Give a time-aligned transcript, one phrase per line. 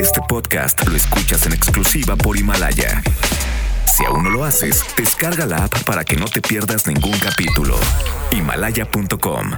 [0.00, 3.02] Este podcast lo escuchas en exclusiva por Himalaya.
[3.86, 7.76] Si aún no lo haces, descarga la app para que no te pierdas ningún capítulo.
[8.30, 9.52] Himalaya.com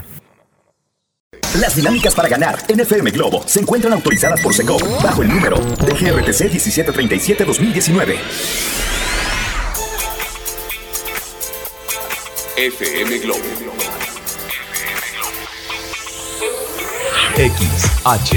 [1.61, 5.59] Las dinámicas para ganar en FM Globo se encuentran autorizadas por Segov bajo el número
[5.59, 8.17] de GRTC 1737-2019.
[12.57, 13.41] FM Globo
[17.37, 18.37] XHLC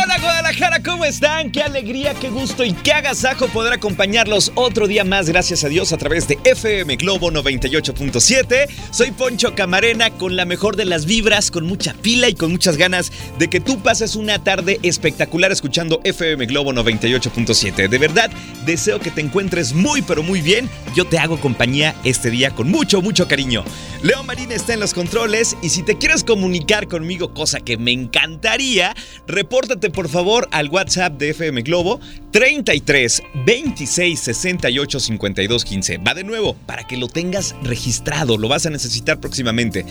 [0.21, 1.51] Guadalajara, ¿cómo están?
[1.51, 5.93] Qué alegría, qué gusto y qué agasajo poder acompañarlos otro día más, gracias a Dios,
[5.93, 8.67] a través de FM Globo 98.7.
[8.91, 12.77] Soy Poncho Camarena con la mejor de las vibras, con mucha pila y con muchas
[12.77, 17.89] ganas de que tú pases una tarde espectacular escuchando FM Globo 98.7.
[17.89, 18.29] De verdad,
[18.67, 20.69] deseo que te encuentres muy pero muy bien.
[20.95, 23.63] Yo te hago compañía este día con mucho, mucho cariño.
[24.03, 27.91] Leo Marín está en los controles y si te quieres comunicar conmigo, cosa que me
[27.91, 31.99] encantaría, repórtate por favor al WhatsApp de FM Globo
[32.31, 35.97] 33 26 68 52 15.
[35.97, 39.85] Va de nuevo para que lo tengas registrado, lo vas a necesitar próximamente.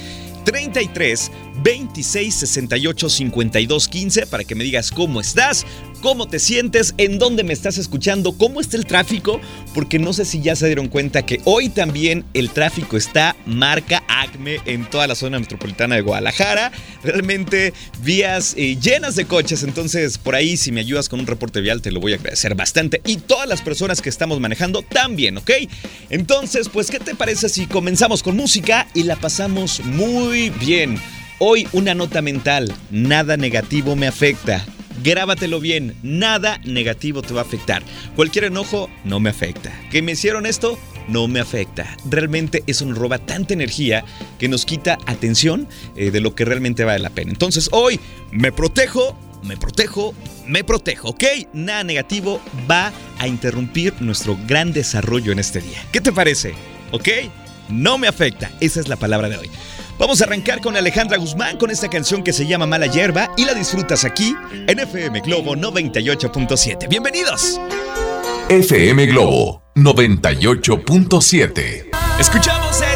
[0.45, 1.31] 33
[1.62, 5.67] 26 68 52 15 para que me digas cómo estás,
[6.01, 9.41] cómo te sientes, en dónde me estás escuchando, cómo está el tráfico,
[9.75, 14.03] porque no sé si ya se dieron cuenta que hoy también el tráfico está marca
[14.09, 16.73] ACME en toda la zona metropolitana de Guadalajara.
[17.03, 21.61] Realmente vías eh, llenas de coches, entonces por ahí si me ayudas con un reporte
[21.61, 25.39] vial te lo voy a agradecer bastante y todas las personas que estamos manejando también,
[25.39, 25.51] ¿ok?
[26.11, 31.00] Entonces, pues, ¿qué te parece si comenzamos con música y la pasamos muy bien?
[31.38, 34.65] Hoy una nota mental, nada negativo me afecta.
[35.03, 37.83] Grábatelo bien, nada negativo te va a afectar.
[38.16, 39.72] Cualquier enojo no me afecta.
[39.91, 40.78] ¿Que me hicieron esto?
[41.09, 41.97] No me afecta.
[42.09, 44.05] Realmente eso nos roba tanta energía
[44.38, 47.31] que nos quita atención eh, de lo que realmente vale la pena.
[47.31, 47.99] Entonces hoy
[48.31, 50.15] me protejo, me protejo,
[50.47, 51.25] me protejo, ¿ok?
[51.55, 52.41] Nada negativo
[52.71, 55.82] va a interrumpir nuestro gran desarrollo en este día.
[55.93, 56.55] ¿Qué te parece?
[56.93, 57.09] ¿Ok?
[57.71, 58.50] No me afecta.
[58.61, 59.50] Esa es la palabra de hoy.
[60.00, 63.44] Vamos a arrancar con Alejandra Guzmán con esta canción que se llama Mala Hierba y
[63.44, 64.34] la disfrutas aquí
[64.66, 66.88] en FM Globo 98.7.
[66.88, 67.61] Bienvenidos.
[68.49, 71.91] FM Globo 98.7.
[72.19, 72.90] Escuchamos Edith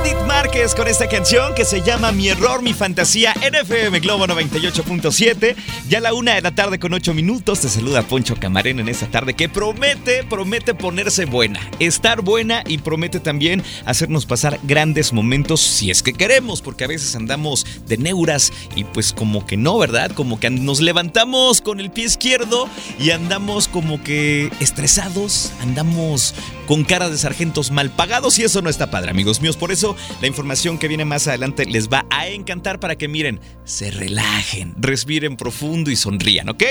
[0.55, 5.57] Márquez con esta canción que se llama Mi error, mi fantasía en FM Globo 98.7.
[5.89, 8.89] Ya a la una de la tarde con ocho minutos te saluda Poncho Camarena en
[8.89, 15.13] esta tarde que promete, promete ponerse buena, estar buena y promete también hacernos pasar grandes
[15.13, 19.57] momentos si es que queremos, porque a veces andamos de neuras y pues como que
[19.57, 20.13] no, ¿verdad?
[20.13, 22.69] Como que nos levantamos con el pie izquierdo
[23.01, 26.33] y andamos como que estresados, andamos
[26.69, 29.57] con cara de sargentos mal pagados y eso no está padre, amigos míos.
[29.57, 30.44] Por eso la información
[30.79, 35.91] que viene más adelante les va a encantar para que miren, se relajen, respiren profundo
[35.91, 36.63] y sonrían, ¿ok?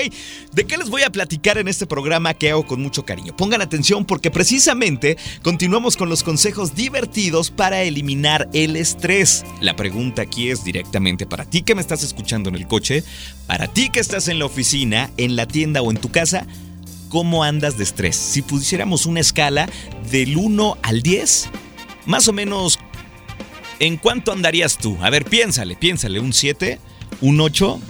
[0.52, 3.36] ¿De qué les voy a platicar en este programa que hago con mucho cariño?
[3.36, 9.44] Pongan atención porque precisamente continuamos con los consejos divertidos para eliminar el estrés.
[9.60, 13.02] La pregunta aquí es directamente para ti que me estás escuchando en el coche,
[13.48, 16.46] para ti que estás en la oficina, en la tienda o en tu casa.
[17.08, 18.16] ¿Cómo andas de estrés?
[18.16, 19.68] Si pusiéramos una escala
[20.10, 21.48] del 1 al 10,
[22.06, 22.78] más o menos,
[23.86, 24.96] ¿en cuánto andarías tú?
[25.02, 26.78] A ver, piénsale, piénsale, ¿un 7?
[27.20, 27.80] ¿Un 8?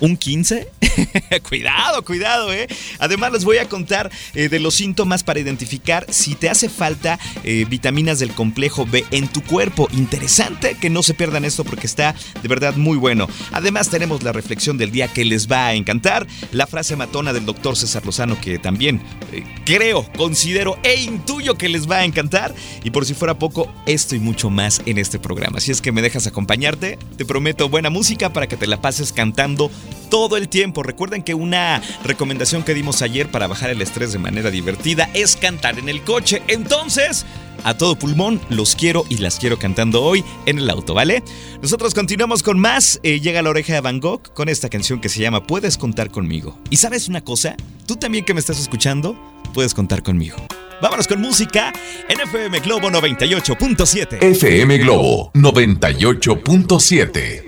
[0.00, 0.68] ¿Un 15?
[1.48, 2.68] cuidado, cuidado, ¿eh?
[2.98, 7.18] Además les voy a contar eh, de los síntomas para identificar si te hace falta
[7.44, 9.88] eh, vitaminas del complejo B en tu cuerpo.
[9.92, 13.28] Interesante que no se pierdan esto porque está de verdad muy bueno.
[13.52, 17.46] Además tenemos la reflexión del día que les va a encantar, la frase matona del
[17.46, 19.02] doctor César Lozano que también
[19.32, 22.54] eh, creo, considero e intuyo que les va a encantar.
[22.84, 25.60] Y por si fuera poco, esto y mucho más en este programa.
[25.60, 29.12] Si es que me dejas acompañarte, te prometo buena música para que te la pases
[29.12, 29.70] cantando
[30.10, 30.82] todo el tiempo.
[30.82, 35.36] Recuerden que una recomendación que dimos ayer para bajar el estrés de manera divertida es
[35.36, 36.42] cantar en el coche.
[36.48, 37.24] Entonces,
[37.64, 41.22] a todo pulmón, los quiero y las quiero cantando hoy en el auto, ¿vale?
[41.60, 43.00] Nosotros continuamos con más.
[43.02, 46.10] Eh, llega la oreja de Van Gogh con esta canción que se llama Puedes contar
[46.10, 46.58] conmigo.
[46.70, 47.56] ¿Y sabes una cosa?
[47.86, 49.18] Tú también que me estás escuchando,
[49.54, 50.36] puedes contar conmigo.
[50.80, 51.72] Vámonos con música
[52.08, 54.22] en FM Globo 98.7.
[54.22, 57.47] FM Globo 98.7.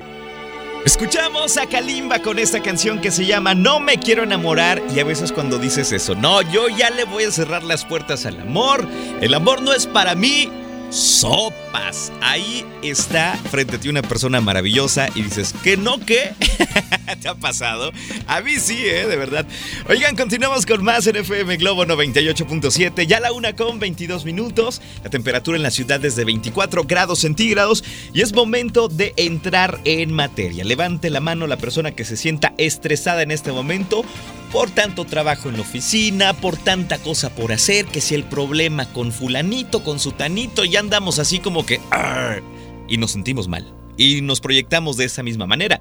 [0.84, 5.04] Escuchamos a Kalimba con esta canción que se llama No me quiero enamorar y a
[5.04, 8.88] veces cuando dices eso, no, yo ya le voy a cerrar las puertas al amor,
[9.20, 10.50] el amor no es para mí,
[11.70, 12.12] sopas.
[12.20, 16.32] Ahí está frente a ti una persona maravillosa y dices, ¿que no qué?
[17.20, 17.92] ¿Te ha pasado?
[18.26, 19.06] A mí sí, ¿eh?
[19.06, 19.46] De verdad.
[19.88, 23.06] Oigan, continuamos con más en FM Globo 98.7.
[23.06, 24.80] Ya la una con 22 minutos.
[25.02, 29.80] La temperatura en la ciudad es de 24 grados centígrados y es momento de entrar
[29.84, 30.64] en materia.
[30.64, 34.04] Levante la mano la persona que se sienta estresada en este momento
[34.52, 38.92] por tanto trabajo en la oficina, por tanta cosa por hacer, que si el problema
[38.92, 41.80] con fulanito, con sutanito, ya andamos así como que...
[42.88, 43.74] y nos sentimos mal.
[43.96, 45.80] Y nos proyectamos de esa misma manera.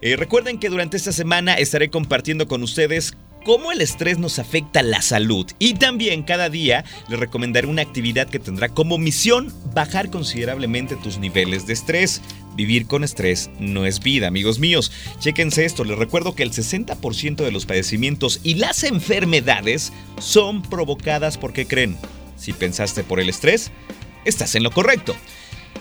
[0.00, 4.82] Eh, recuerden que durante esta semana estaré compartiendo con ustedes cómo el estrés nos afecta
[4.82, 5.46] la salud.
[5.58, 11.18] Y también cada día les recomendaré una actividad que tendrá como misión bajar considerablemente tus
[11.18, 12.20] niveles de estrés.
[12.56, 14.92] Vivir con estrés no es vida, amigos míos.
[15.20, 21.38] Chéquense esto, les recuerdo que el 60% de los padecimientos y las enfermedades son provocadas
[21.38, 21.96] por qué creen.
[22.36, 23.70] Si pensaste por el estrés,
[24.24, 25.14] estás en lo correcto.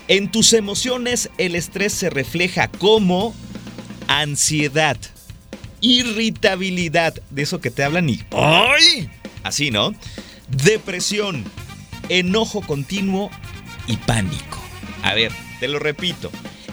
[0.07, 3.35] En tus emociones el estrés se refleja como
[4.07, 4.97] ansiedad,
[5.81, 9.09] irritabilidad, de eso que te hablan y ¡ay!
[9.43, 9.93] Así, ¿no?
[10.49, 11.43] Depresión,
[12.09, 13.29] enojo continuo
[13.87, 14.59] y pánico.
[15.03, 16.31] A ver, te lo repito.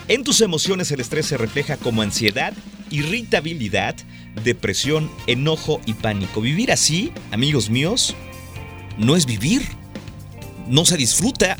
[0.08, 2.54] En tus emociones el estrés se refleja como ansiedad,
[2.90, 3.96] irritabilidad,
[4.44, 6.40] depresión, enojo y pánico.
[6.40, 8.14] Vivir así, amigos míos,
[8.98, 9.62] no es vivir.
[10.66, 11.56] No se disfruta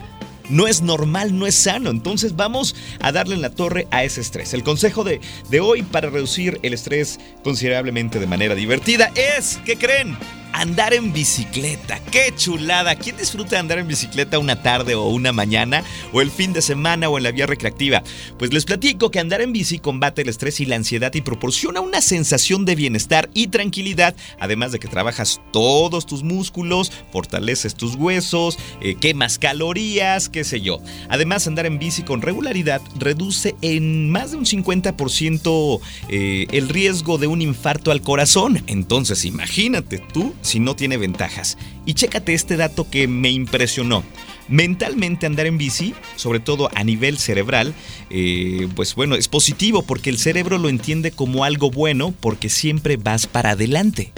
[0.48, 1.90] no es normal, no es sano.
[1.90, 4.54] Entonces vamos a darle en la torre a ese estrés.
[4.54, 5.20] El consejo de,
[5.50, 10.16] de hoy para reducir el estrés considerablemente de manera divertida es, ¿qué creen?
[10.52, 12.00] Andar en bicicleta.
[12.10, 12.94] ¡Qué chulada!
[12.96, 17.08] ¿Quién disfruta andar en bicicleta una tarde o una mañana o el fin de semana
[17.08, 18.02] o en la vía recreativa?
[18.38, 21.80] Pues les platico que andar en bici combate el estrés y la ansiedad y proporciona
[21.80, 27.94] una sensación de bienestar y tranquilidad, además de que trabajas todos tus músculos, fortaleces tus
[27.94, 30.80] huesos, eh, quemas calorías, qué sé yo.
[31.08, 37.18] Además, andar en bici con regularidad reduce en más de un 50% eh, el riesgo
[37.18, 38.62] de un infarto al corazón.
[38.66, 41.58] Entonces, imagínate tú si no tiene ventajas.
[41.84, 44.04] Y chécate este dato que me impresionó.
[44.48, 47.74] Mentalmente andar en bici, sobre todo a nivel cerebral,
[48.10, 52.96] eh, pues bueno, es positivo porque el cerebro lo entiende como algo bueno porque siempre
[52.96, 54.12] vas para adelante.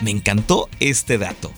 [0.00, 1.52] Me encantó este dato.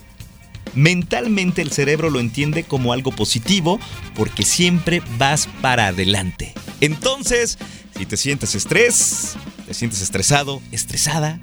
[0.73, 3.79] Mentalmente el cerebro lo entiende como algo positivo
[4.15, 6.53] porque siempre vas para adelante.
[6.81, 7.57] Entonces,
[7.97, 9.35] si te sientes estrés,
[9.65, 11.39] te sientes estresado, estresada,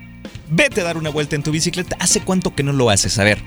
[0.49, 1.97] Vete a dar una vuelta en tu bicicleta.
[2.01, 3.19] ¿Hace cuánto que no lo haces?
[3.19, 3.39] A ver.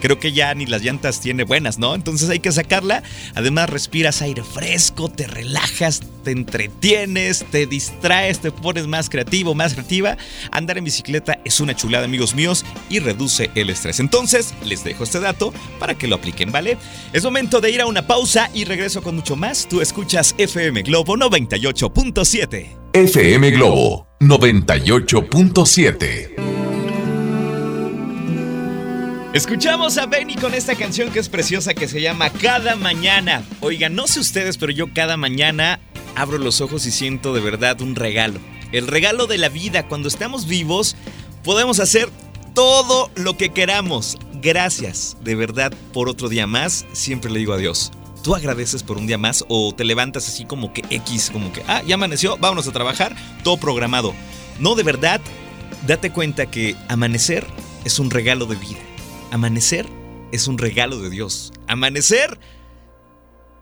[0.00, 1.94] Creo que ya ni las llantas tiene buenas, ¿no?
[1.94, 3.02] Entonces hay que sacarla.
[3.34, 9.74] Además respiras aire fresco, te relajas, te entretienes, te distraes, te pones más creativo, más
[9.74, 10.16] creativa.
[10.50, 14.00] Andar en bicicleta es una chulada, amigos míos, y reduce el estrés.
[14.00, 16.76] Entonces, les dejo este dato para que lo apliquen, ¿vale?
[17.12, 19.66] Es momento de ir a una pausa y regreso con mucho más.
[19.68, 22.66] Tú escuchas FM Globo 98.7.
[22.92, 26.63] FM Globo 98.7.
[29.34, 33.42] Escuchamos a Benny con esta canción que es preciosa que se llama Cada Mañana.
[33.62, 35.80] Oigan, no sé ustedes, pero yo cada mañana
[36.14, 38.38] abro los ojos y siento de verdad un regalo.
[38.70, 39.88] El regalo de la vida.
[39.88, 40.94] Cuando estamos vivos,
[41.42, 42.10] podemos hacer
[42.54, 44.18] todo lo que queramos.
[44.34, 46.86] Gracias, de verdad, por otro día más.
[46.92, 47.90] Siempre le digo adiós.
[48.22, 51.64] ¿Tú agradeces por un día más o te levantas así como que X, como que,
[51.66, 54.14] ah, ya amaneció, vámonos a trabajar, todo programado?
[54.60, 55.20] No, de verdad,
[55.88, 57.44] date cuenta que amanecer
[57.84, 58.93] es un regalo de vida.
[59.34, 59.84] Amanecer
[60.30, 61.52] es un regalo de Dios.
[61.66, 62.38] Amanecer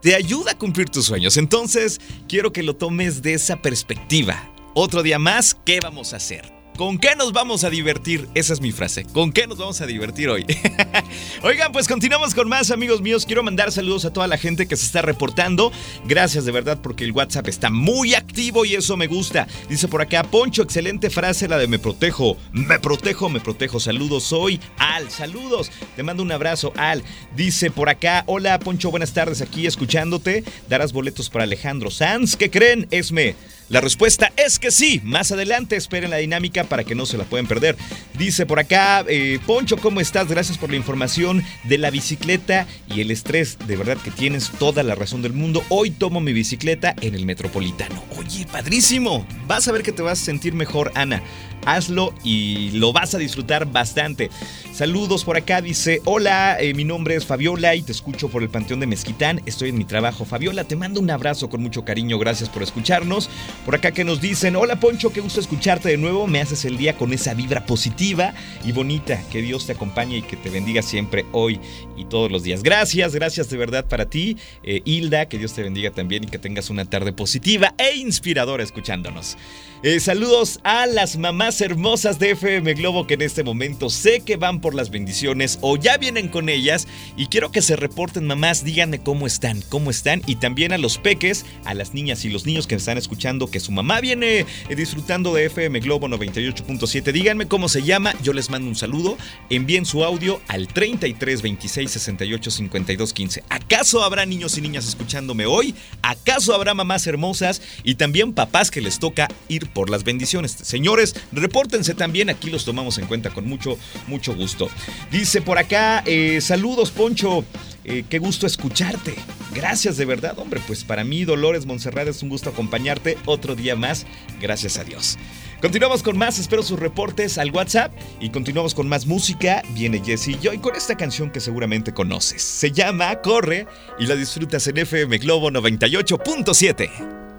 [0.03, 1.39] te ayuda a cumplir tus sueños.
[1.39, 1.99] Entonces,
[2.29, 4.53] quiero que lo tomes de esa perspectiva.
[4.75, 6.62] Otro día más, ¿qué vamos a hacer?
[6.77, 8.29] ¿Con qué nos vamos a divertir?
[8.35, 9.05] Esa es mi frase.
[9.05, 10.47] ¿Con qué nos vamos a divertir hoy?
[11.43, 13.27] Oigan, pues continuamos con más amigos míos.
[13.27, 15.71] Quiero mandar saludos a toda la gente que se está reportando.
[16.07, 19.47] Gracias de verdad porque el WhatsApp está muy activo y eso me gusta.
[19.69, 22.39] Dice por acá, Poncho, excelente frase la de me protejo.
[22.53, 23.79] Me protejo, me protejo.
[23.79, 25.11] Saludos, soy Al.
[25.11, 25.71] Saludos.
[25.95, 27.05] Te mando un abrazo, Al.
[27.37, 30.43] Dice por acá, hola Poncho, buenas tardes aquí escuchándote.
[30.71, 32.35] Darás boletos para Alejandro Sanz.
[32.35, 32.89] ¿Qué creen?
[32.91, 33.37] Esme.
[33.69, 35.01] La respuesta es que sí.
[35.05, 37.77] Más adelante esperen la dinámica para que no se la pueden perder.
[38.19, 40.29] Dice por acá, eh, Poncho, ¿cómo estás?
[40.29, 43.59] Gracias por la información de la bicicleta y el estrés.
[43.67, 45.65] De verdad que tienes toda la razón del mundo.
[45.69, 48.03] Hoy tomo mi bicicleta en el Metropolitano.
[48.19, 49.27] Oye, padrísimo.
[49.47, 51.23] Vas a ver que te vas a sentir mejor, Ana
[51.65, 54.31] hazlo y lo vas a disfrutar bastante.
[54.73, 58.49] Saludos por acá, dice, hola, eh, mi nombre es Fabiola y te escucho por el
[58.49, 60.25] Panteón de Mezquitán, estoy en mi trabajo.
[60.25, 63.29] Fabiola, te mando un abrazo con mucho cariño, gracias por escucharnos.
[63.65, 66.77] Por acá que nos dicen, hola Poncho, qué gusto escucharte de nuevo, me haces el
[66.77, 70.83] día con esa vibra positiva y bonita, que Dios te acompañe y que te bendiga
[70.83, 71.61] siempre hoy
[71.97, 72.63] y todos los días.
[72.63, 76.39] Gracias, gracias de verdad para ti, eh, Hilda, que Dios te bendiga también y que
[76.39, 79.37] tengas una tarde positiva e inspiradora escuchándonos.
[79.85, 84.37] Eh, saludos a las mamás hermosas de FM Globo que en este momento sé que
[84.37, 86.87] van por las bendiciones o ya vienen con ellas
[87.17, 90.23] y quiero que se reporten mamás, díganme cómo están, cómo están.
[90.29, 93.59] Y también a los peques, a las niñas y los niños que están escuchando que
[93.59, 98.51] su mamá viene eh, disfrutando de FM Globo 98.7, díganme cómo se llama, yo les
[98.51, 99.19] mando un saludo,
[99.51, 103.45] envíen su audio al 33 26 68 52 15.
[103.49, 105.75] ¿Acaso habrá niños y niñas escuchándome hoy?
[106.03, 110.53] ¿Acaso habrá mamás hermosas y también papás que les toca ir por las bendiciones.
[110.53, 114.69] Señores, repórtense también, aquí los tomamos en cuenta con mucho, mucho gusto.
[115.11, 117.45] Dice por acá, eh, saludos Poncho,
[117.85, 119.15] eh, qué gusto escucharte.
[119.55, 123.77] Gracias de verdad, hombre, pues para mí Dolores Monserrat es un gusto acompañarte otro día
[123.77, 124.07] más,
[124.41, 125.19] gracias a Dios.
[125.63, 129.63] Continuamos con más, espero sus reportes al WhatsApp y continuamos con más música.
[129.75, 132.43] Viene Jesse y yo y con esta canción que seguramente conoces.
[132.43, 137.32] Se llama Corre y la disfrutas en FM Globo 98.7.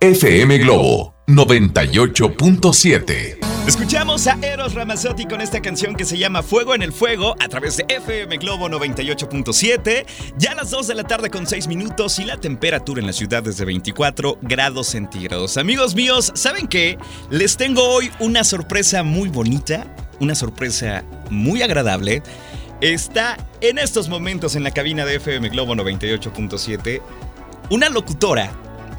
[0.00, 3.38] FM Globo 98.7.
[3.66, 7.48] Escuchamos a Eros Ramazzotti con esta canción que se llama Fuego en el Fuego a
[7.48, 10.06] través de FM Globo 98.7.
[10.38, 13.12] Ya a las 2 de la tarde con 6 minutos y la temperatura en la
[13.12, 15.56] ciudad es de 24 grados centígrados.
[15.56, 16.96] Amigos míos, ¿saben qué?
[17.30, 22.22] Les tengo hoy una sorpresa muy bonita, una sorpresa muy agradable.
[22.80, 27.02] Está en estos momentos en la cabina de FM Globo 98.7
[27.70, 28.52] una locutora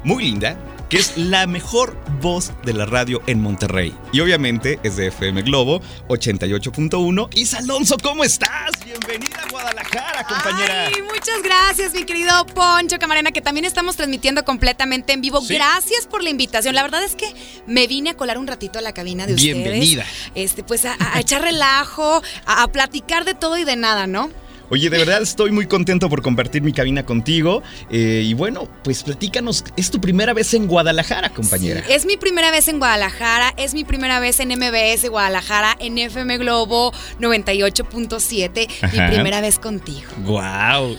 [0.04, 0.56] muy linda,
[0.90, 3.94] que es la mejor voz de la radio en Monterrey.
[4.12, 7.28] Y obviamente es de FM Globo 88.1.
[7.34, 8.72] Isa Alonso, ¿cómo estás?
[8.84, 10.86] Bienvenida a Guadalajara, compañera.
[10.86, 15.40] Ay, muchas gracias, mi querido Poncho Camarena, que también estamos transmitiendo completamente en vivo.
[15.40, 15.54] Sí.
[15.54, 16.74] Gracias por la invitación.
[16.74, 17.32] La verdad es que
[17.68, 19.54] me vine a colar un ratito a la cabina de ustedes.
[19.54, 20.04] Bienvenida.
[20.34, 24.28] Este, pues a, a echar relajo, a, a platicar de todo y de nada, ¿no?
[24.72, 27.60] Oye, de verdad estoy muy contento por compartir mi cabina contigo.
[27.90, 31.82] Eh, y bueno, pues platícanos, es tu primera vez en Guadalajara, compañera.
[31.88, 36.38] Es mi primera vez en Guadalajara, es mi primera vez en MBS Guadalajara, en FM
[36.38, 40.08] Globo 98.7, mi primera vez contigo.
[40.24, 40.96] ¡Guau!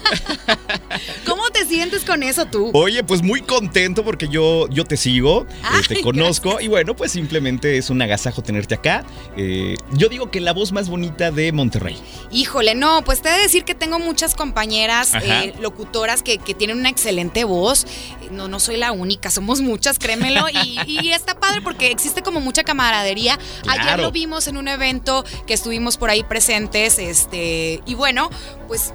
[1.25, 2.71] ¿Cómo te sientes con eso tú?
[2.73, 6.93] Oye, pues muy contento porque yo, yo te sigo, eh, Ay, te conozco y bueno,
[6.93, 9.05] pues simplemente es un agasajo tenerte acá.
[9.37, 11.97] Eh, yo digo que la voz más bonita de Monterrey.
[12.31, 16.53] Híjole, no, pues te he de decir que tengo muchas compañeras eh, locutoras que, que
[16.53, 17.85] tienen una excelente voz.
[18.31, 20.47] No, no soy la única, somos muchas, créemelo.
[20.49, 23.37] Y, y está padre porque existe como mucha camaradería.
[23.67, 26.99] Ayer lo vimos en un evento que estuvimos por ahí presentes.
[26.99, 28.29] Este, y bueno,
[28.67, 28.93] pues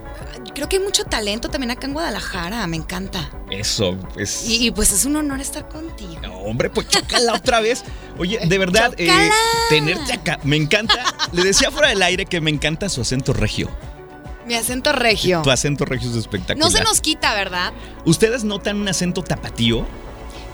[0.54, 3.30] creo que hay mucho talento también acá en Guadalajara, me encanta.
[3.50, 4.48] Eso, es...
[4.48, 6.18] Y, y, pues es un honor estar contigo.
[6.22, 7.84] No, hombre, pues chócala otra vez.
[8.18, 9.30] Oye, de verdad, eh,
[9.68, 11.14] tenerte acá, me encanta.
[11.32, 13.70] Le decía fuera del aire que me encanta su acento regio.
[14.46, 15.42] Mi acento regio.
[15.42, 16.70] Tu acento regio es espectacular.
[16.70, 17.72] No se nos quita, ¿verdad?
[18.04, 19.84] ¿Ustedes notan un acento tapatío?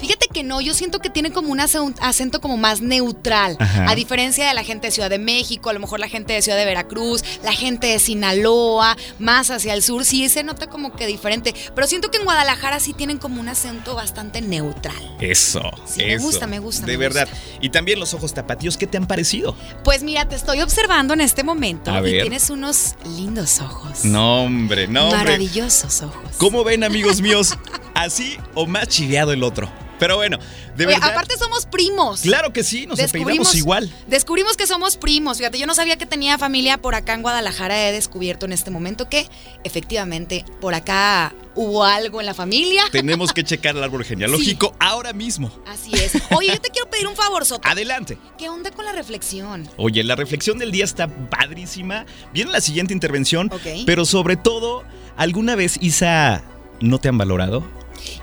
[0.03, 3.89] Fíjate que no, yo siento que tiene como un acen- acento como más neutral, Ajá.
[3.89, 6.43] a diferencia de la gente de Ciudad de México, a lo mejor la gente de
[6.43, 10.93] Ciudad de Veracruz, la gente de Sinaloa, más hacia el sur, sí se nota como
[10.93, 15.17] que diferente, pero siento que en Guadalajara sí tienen como un acento bastante neutral.
[15.21, 15.63] Eso.
[15.87, 16.25] Sí, me eso.
[16.25, 17.29] gusta, me gusta, De me verdad.
[17.61, 19.55] Y también los ojos tapatíos, ¿qué te han parecido?
[19.85, 22.21] Pues mira, te estoy observando en este momento A y ver.
[22.23, 24.05] tienes unos lindos ojos.
[24.05, 25.19] No, hombre, no, hombre.
[25.19, 26.23] Maravillosos ojos.
[26.39, 27.55] ¿Cómo ven, amigos míos?
[28.03, 29.71] ¿Así o más chiveado el otro?
[30.01, 30.37] Pero bueno,
[30.77, 31.11] de Oye, verdad.
[31.13, 32.23] aparte somos primos.
[32.23, 33.89] Claro que sí, nos apellidamos igual.
[34.09, 35.39] Descubrimos que somos primos.
[35.39, 37.89] Fíjate, yo no sabía que tenía familia por acá en Guadalajara.
[37.89, 39.29] He descubierto en este momento que
[39.63, 42.83] efectivamente por acá hubo algo en la familia.
[42.91, 45.53] Tenemos que checar el árbol genealógico ahora mismo.
[45.69, 46.21] Así es.
[46.37, 47.69] Oye, yo te quiero pedir un favor, Soto.
[47.69, 48.19] Adelante.
[48.37, 49.69] ¿Qué onda con la reflexión?
[49.77, 52.07] Oye, la reflexión del día está padrísima.
[52.33, 53.53] Viene la siguiente intervención.
[53.53, 53.85] Ok.
[53.87, 54.83] Pero sobre todo,
[55.17, 56.43] ¿alguna vez, Isa,
[56.81, 57.63] no te han valorado?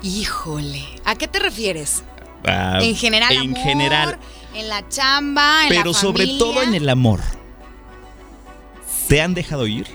[0.01, 0.83] Híjole.
[1.05, 2.03] ¿A qué te refieres?
[2.45, 4.19] Ah, en general, En amor, general.
[4.55, 7.21] En la chamba, en Pero la sobre todo en el amor.
[9.07, 9.87] ¿Te han dejado ir?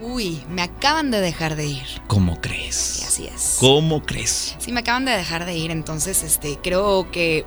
[0.00, 1.86] Uy, me acaban de dejar de ir.
[2.06, 3.02] ¿Cómo Sí, crees?
[3.06, 3.56] así es.
[3.60, 4.54] ¿Cómo crees?
[4.58, 7.44] Sí, me acaban de dejar de ir, entonces este creo que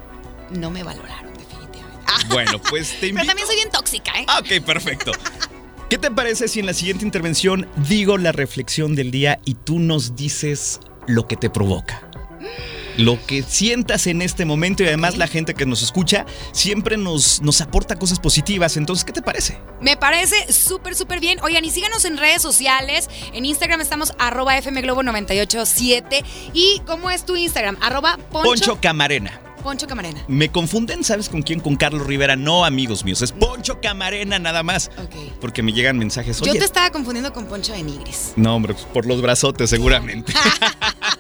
[0.50, 2.03] no me valoraron definitivamente.
[2.07, 3.15] Ah, Bueno, pues te invito.
[3.15, 4.25] pero también soy bien tóxica, ¿eh?
[4.39, 5.12] Ok, perfecto.
[5.89, 9.79] ¿Qué te parece si en la siguiente intervención digo la reflexión del día y tú
[9.79, 10.79] nos dices
[11.10, 12.01] lo que te provoca?
[12.98, 17.42] Lo que sientas en este momento y además la gente que nos escucha siempre nos,
[17.42, 18.75] nos aporta cosas positivas.
[18.75, 19.58] Entonces, ¿qué te parece?
[19.80, 21.39] Me parece súper, súper bien.
[21.42, 23.10] Oigan, y síganos en redes sociales.
[23.32, 26.25] En Instagram estamos arroba fmglobo987.
[26.54, 27.78] ¿Y cómo es tu Instagram?
[27.82, 28.82] Arroba Poncho, poncho.
[28.82, 29.49] Camarena.
[29.60, 30.24] Poncho Camarena.
[30.28, 31.60] Me confunden, ¿sabes con quién?
[31.60, 32.36] Con Carlos Rivera.
[32.36, 34.89] No, amigos míos, es Poncho Camarena nada más.
[34.98, 35.34] Ok.
[35.39, 36.39] Porque me llegan mensajes.
[36.39, 38.34] Yo Oye, te estaba confundiendo con Poncho de Nigris.
[38.36, 40.34] No, hombre, pues por los brazotes seguramente.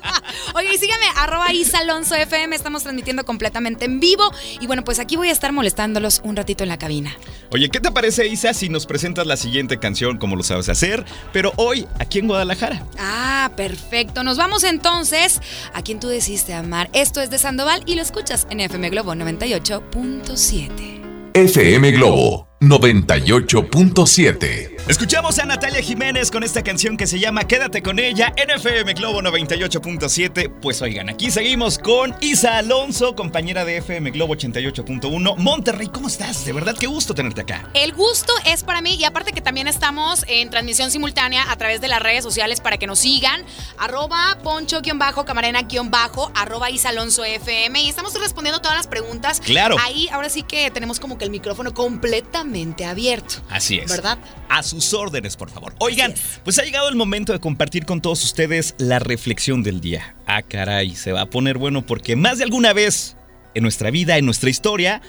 [0.59, 2.53] Oye, y síganme, arroba Isa Alonso FM.
[2.53, 4.29] Estamos transmitiendo completamente en vivo.
[4.59, 7.15] Y bueno, pues aquí voy a estar molestándolos un ratito en la cabina.
[7.51, 11.05] Oye, ¿qué te parece, Isa, si nos presentas la siguiente canción como lo sabes hacer?
[11.31, 12.85] Pero hoy, aquí en Guadalajara.
[12.97, 14.25] Ah, perfecto.
[14.25, 15.39] Nos vamos entonces
[15.73, 16.89] a quien tú decidiste amar.
[16.91, 21.31] Esto es de Sandoval y lo escuchas en FM Globo 98.7.
[21.35, 24.68] FM Globo 98.7.
[24.89, 28.95] Escuchamos a Natalia Jiménez con esta canción que se llama Quédate con ella en FM
[28.95, 30.51] Globo 98.7.
[30.63, 35.35] Pues oigan, aquí seguimos con Isa Alonso, compañera de FM Globo 88.1.
[35.37, 36.43] Monterrey, ¿cómo estás?
[36.43, 37.69] De verdad, qué gusto tenerte acá.
[37.75, 41.81] El gusto es para mí y aparte que también estamos en transmisión simultánea a través
[41.81, 43.43] de las redes sociales para que nos sigan.
[43.77, 49.39] Arroba poncho-camarena-bajo, arroba Isa Alonso FM y estamos respondiendo todas las preguntas.
[49.39, 49.75] Claro.
[49.79, 53.35] Ahí ahora sí que tenemos como que el micrófono completamente abierto.
[53.51, 53.87] Así es.
[53.87, 54.17] ¿Verdad?
[54.49, 55.75] A sus órdenes, por favor.
[55.79, 60.15] Oigan, pues ha llegado el momento de compartir con todos ustedes la reflexión del día.
[60.25, 63.15] Ah, caray, se va a poner bueno porque más de alguna vez
[63.53, 65.01] en nuestra vida, en nuestra historia,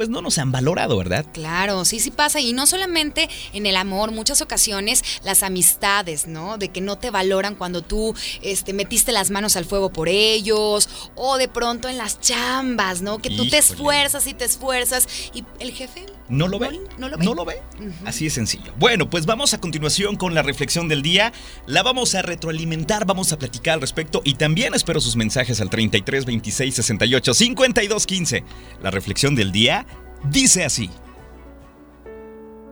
[0.00, 1.26] pues no nos han valorado, ¿verdad?
[1.32, 2.40] Claro, sí, sí pasa.
[2.40, 6.56] Y no solamente en el amor, muchas ocasiones las amistades, ¿no?
[6.56, 10.88] De que no te valoran cuando tú este, metiste las manos al fuego por ellos.
[11.16, 13.18] O de pronto en las chambas, ¿no?
[13.18, 15.06] Que tú te esfuerzas y te esfuerzas.
[15.34, 16.06] Y el jefe.
[16.30, 16.80] ¿No lo ve?
[16.96, 17.24] No lo ve.
[17.24, 17.60] ¿No lo ve?
[18.06, 18.72] Así de sencillo.
[18.78, 21.32] Bueno, pues vamos a continuación con la reflexión del día.
[21.66, 25.68] La vamos a retroalimentar, vamos a platicar al respecto y también espero sus mensajes al
[25.68, 28.44] 33 26 68 52 15.
[28.80, 29.86] La reflexión del día
[30.30, 30.88] dice así.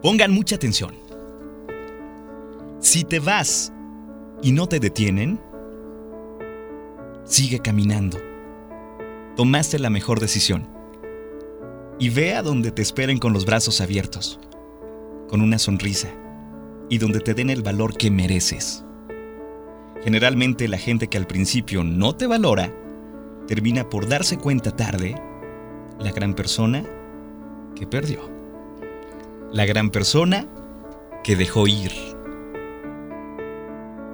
[0.03, 0.95] Pongan mucha atención.
[2.81, 3.73] Si te vas
[4.41, 5.41] y no te detienen,
[7.25, 8.19] sigue caminando.
[9.35, 10.78] Tomaste la mejor decisión
[11.99, 14.39] y ve a donde te esperen con los brazos abiertos,
[15.29, 16.09] con una sonrisa
[16.89, 18.85] y donde te den el valor que mereces.
[20.03, 22.73] Generalmente la gente que al principio no te valora
[23.47, 25.21] termina por darse cuenta tarde
[25.99, 26.85] la gran persona
[27.75, 28.31] que perdió.
[29.53, 30.47] La gran persona
[31.25, 31.91] que dejó ir.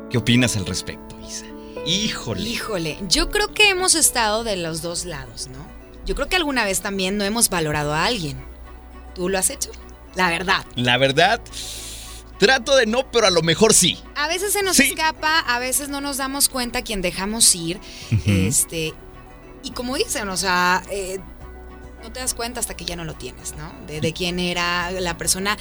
[0.09, 1.47] ¿Qué opinas al respecto, Isa?
[1.87, 2.40] Híjole.
[2.42, 5.74] Híjole, yo creo que hemos estado de los dos lados, ¿no?
[6.05, 8.43] Yo creo que alguna vez también no hemos valorado a alguien.
[9.14, 9.71] ¿Tú lo has hecho?
[10.14, 10.64] La verdad.
[10.77, 11.40] La verdad,
[12.38, 13.99] trato de no, pero a lo mejor sí.
[14.17, 14.85] A veces se nos Sí.
[14.85, 17.81] escapa, a veces no nos damos cuenta a quién dejamos ir.
[18.27, 18.93] Este.
[19.62, 21.21] Y como dicen, o sea, eh,
[22.03, 23.73] no te das cuenta hasta que ya no lo tienes, ¿no?
[23.87, 25.57] De, de quién era la persona,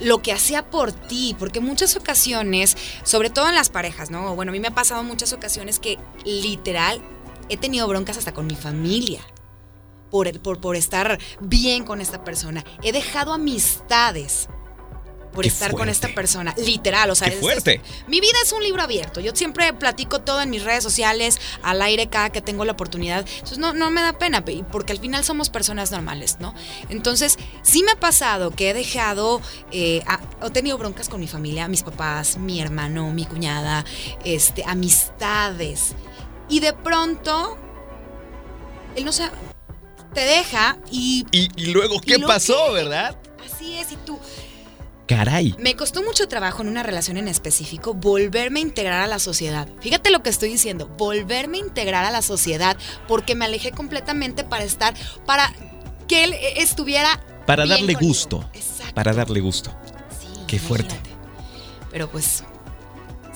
[0.00, 1.34] lo que hacía por ti.
[1.38, 4.34] Porque muchas ocasiones, sobre todo en las parejas, ¿no?
[4.36, 7.02] Bueno, a mí me ha pasado muchas ocasiones que literal
[7.48, 9.20] he tenido broncas hasta con mi familia.
[10.10, 12.64] Por, el- por, por estar bien con esta persona.
[12.82, 14.48] He dejado amistades
[15.32, 16.54] por Qué estar con esta persona.
[16.56, 17.80] Literal, o sea, Qué es- fuerte.
[18.08, 19.20] mi vida es un libro abierto.
[19.20, 23.24] Yo siempre platico todo en mis redes sociales, al aire cada que tengo la oportunidad.
[23.34, 26.54] Entonces no, no me da pena, pe- porque al final somos personas normales, ¿no?
[26.88, 29.40] Entonces, sí me ha pasado que he dejado,
[29.70, 33.84] eh, a- he tenido broncas con mi familia, mis papás, mi hermano, mi cuñada,
[34.24, 35.94] este, amistades.
[36.48, 37.58] Y de pronto,
[38.96, 39.28] él no se...
[40.18, 43.16] Te deja y Y, y luego, ¿qué ¿Y luego pasó, verdad?
[43.46, 44.18] así es, y tú...
[45.06, 45.54] Caray.
[45.60, 49.68] Me costó mucho trabajo en una relación en específico volverme a integrar a la sociedad.
[49.80, 52.76] Fíjate lo que estoy diciendo, volverme a integrar a la sociedad
[53.06, 54.92] porque me alejé completamente para estar,
[55.24, 55.54] para
[56.08, 57.20] que él eh, estuviera...
[57.46, 58.08] Para bien darle conmigo.
[58.08, 58.50] gusto.
[58.54, 58.94] Exacto.
[58.94, 59.70] Para darle gusto.
[60.20, 60.96] Sí, Qué fuerte.
[61.92, 62.42] Pero pues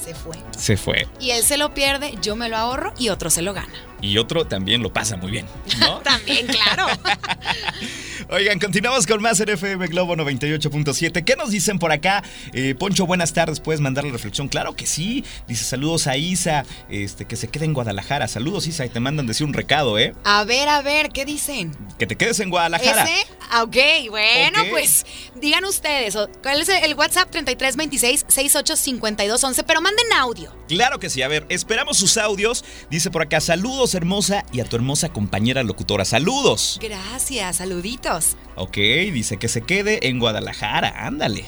[0.05, 0.35] se fue.
[0.59, 1.07] Se fue.
[1.21, 3.73] Y él se lo pierde, yo me lo ahorro y otro se lo gana.
[4.03, 5.47] Y otro también lo pasa muy bien,
[5.79, 5.99] ¿no?
[6.03, 6.87] También, claro.
[8.29, 11.25] Oigan, continuamos con más en FM Globo 98.7.
[11.25, 12.25] ¿Qué nos dicen por acá?
[12.53, 13.61] Eh, Poncho, buenas tardes.
[13.61, 14.49] ¿Puedes mandar la reflexión?
[14.49, 15.25] Claro que sí.
[15.47, 18.27] Dice saludos a Isa, este, que se quede en Guadalajara.
[18.27, 20.15] Saludos, Isa, y te mandan decir un recado, ¿eh?
[20.25, 21.77] A ver, a ver, ¿qué dicen?
[21.99, 23.05] Que te quedes en Guadalajara.
[23.05, 23.27] ¿Ese?
[23.51, 23.77] Ah, Ok,
[24.09, 26.17] bueno, pues digan ustedes.
[26.43, 27.31] ¿Cuál es el WhatsApp?
[27.35, 30.57] 3326-685211, pero manden audio.
[30.69, 31.21] Claro que sí.
[31.21, 32.65] A ver, esperamos sus audios.
[32.91, 36.05] Dice por acá, saludos hermosa y a tu hermosa compañera locutora.
[36.05, 36.79] Saludos.
[36.83, 38.37] Gracias, saluditos.
[38.57, 41.07] Ok, dice que se quede en Guadalajara.
[41.07, 41.45] Ándale.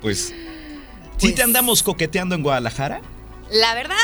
[0.00, 0.34] Pues, ¿sí
[1.20, 3.00] Pues- te andamos coqueteando en Guadalajara?
[3.50, 3.94] La verdad,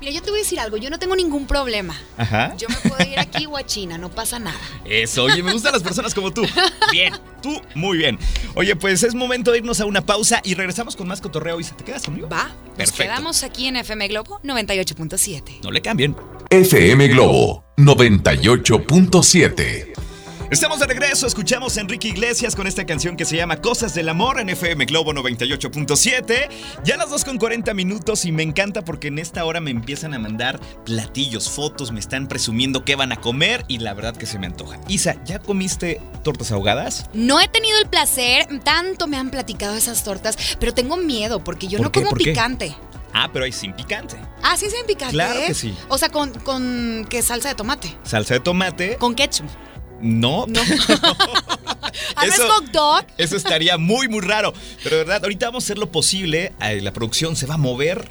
[0.00, 1.96] mira, yo te voy a decir algo, yo no tengo ningún problema.
[2.16, 2.54] Ajá.
[2.56, 4.58] Yo me puedo ir aquí o a China, no pasa nada.
[4.84, 6.42] Eso, oye, me gustan las personas como tú.
[6.92, 8.18] Bien, tú muy bien.
[8.54, 11.60] Oye, pues es momento de irnos a una pausa y regresamos con más cotorreo.
[11.60, 12.28] Isa, ¿te quedas conmigo?
[12.28, 13.02] Va, nos Perfecto.
[13.02, 15.60] quedamos aquí en FM Globo 98.7.
[15.62, 16.16] No le cambien.
[16.50, 19.89] FM Globo 98.7.
[20.50, 24.08] Estamos de regreso, escuchamos a Enrique Iglesias con esta canción que se llama Cosas del
[24.08, 26.48] Amor en FM Globo 98.7.
[26.82, 30.12] Ya las 2 con 40 minutos y me encanta porque en esta hora me empiezan
[30.12, 34.26] a mandar platillos, fotos, me están presumiendo qué van a comer y la verdad que
[34.26, 34.80] se me antoja.
[34.88, 37.08] Isa, ¿ya comiste tortas ahogadas?
[37.14, 41.68] No he tenido el placer, tanto me han platicado esas tortas, pero tengo miedo porque
[41.68, 42.02] yo ¿Por no qué?
[42.02, 42.74] como picante.
[43.12, 44.16] Ah, pero hay sin picante.
[44.42, 45.14] Ah, sí, sin picante.
[45.14, 45.76] Claro que sí.
[45.88, 47.96] O sea, con, con ¿qué salsa de tomate?
[48.02, 48.96] Salsa de tomate.
[48.96, 49.46] Con ketchup.
[50.00, 50.46] No.
[50.46, 50.60] No.
[52.16, 53.04] Ah, ¿no es Eso- hot dog?
[53.18, 54.52] Eso estaría muy, muy raro.
[54.82, 56.52] Pero de verdad, ahorita vamos a hacer lo posible.
[56.80, 58.08] La producción se va a mover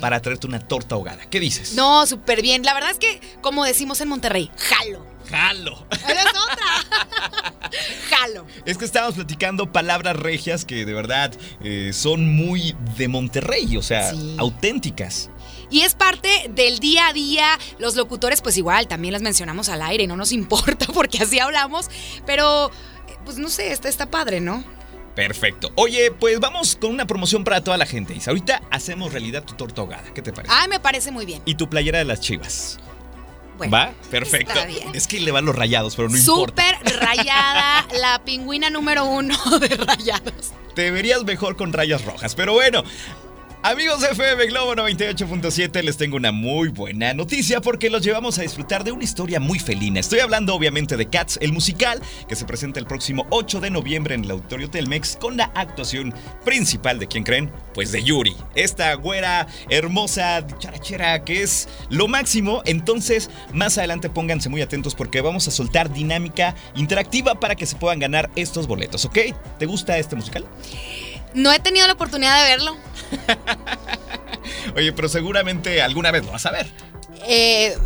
[0.00, 1.24] para traerte una torta ahogada.
[1.30, 1.74] ¿Qué dices?
[1.74, 2.62] No, súper bien.
[2.62, 5.06] La verdad es que, como decimos en Monterrey, jalo.
[5.30, 5.86] ¡Jalo!
[6.08, 7.70] Eres otra.
[8.10, 8.46] jalo.
[8.64, 13.82] Es que estábamos platicando palabras regias que de verdad eh, son muy de Monterrey, o
[13.82, 14.34] sea, Sí.
[14.38, 15.30] auténticas.
[15.70, 17.58] Y es parte del día a día.
[17.78, 21.86] Los locutores, pues igual, también las mencionamos al aire, no nos importa porque así hablamos.
[22.26, 22.70] Pero,
[23.08, 24.64] eh, pues no sé, está, está padre, ¿no?
[25.14, 25.72] Perfecto.
[25.74, 28.14] Oye, pues vamos con una promoción para toda la gente.
[28.14, 30.14] Isa, ahorita hacemos realidad tu torta ahogada.
[30.14, 30.54] ¿Qué te parece?
[30.56, 31.42] Ay, me parece muy bien.
[31.44, 32.78] Y tu playera de las chivas.
[33.58, 33.92] Bueno, ¿Va?
[34.10, 34.54] Perfecto.
[34.54, 34.88] está bien.
[34.94, 36.64] Es que le van los rayados, pero no importa.
[36.80, 40.52] Súper rayada, la pingüina número uno de rayados.
[40.74, 42.34] Te verías mejor con rayas rojas.
[42.34, 42.82] Pero bueno,
[43.62, 48.42] amigos de FM Globo 98.7, les tengo una muy buena noticia porque los llevamos a
[48.42, 50.00] disfrutar de una historia muy felina.
[50.00, 54.14] Estoy hablando obviamente de Cats, el musical, que se presenta el próximo 8 de noviembre
[54.14, 57.50] en el Auditorio Telmex con la actuación principal de quién creen?
[57.74, 62.62] Pues de Yuri, esta güera hermosa charachera que es lo máximo.
[62.64, 67.76] Entonces, más adelante pónganse muy atentos porque vamos a soltar dinámica interactiva para que se
[67.76, 69.18] puedan ganar estos boletos, ¿ok?
[69.58, 70.46] ¿Te gusta este musical?
[71.34, 72.76] No he tenido la oportunidad de verlo.
[74.76, 76.66] Oye, pero seguramente alguna vez lo vas a ver.
[77.26, 77.76] Eh,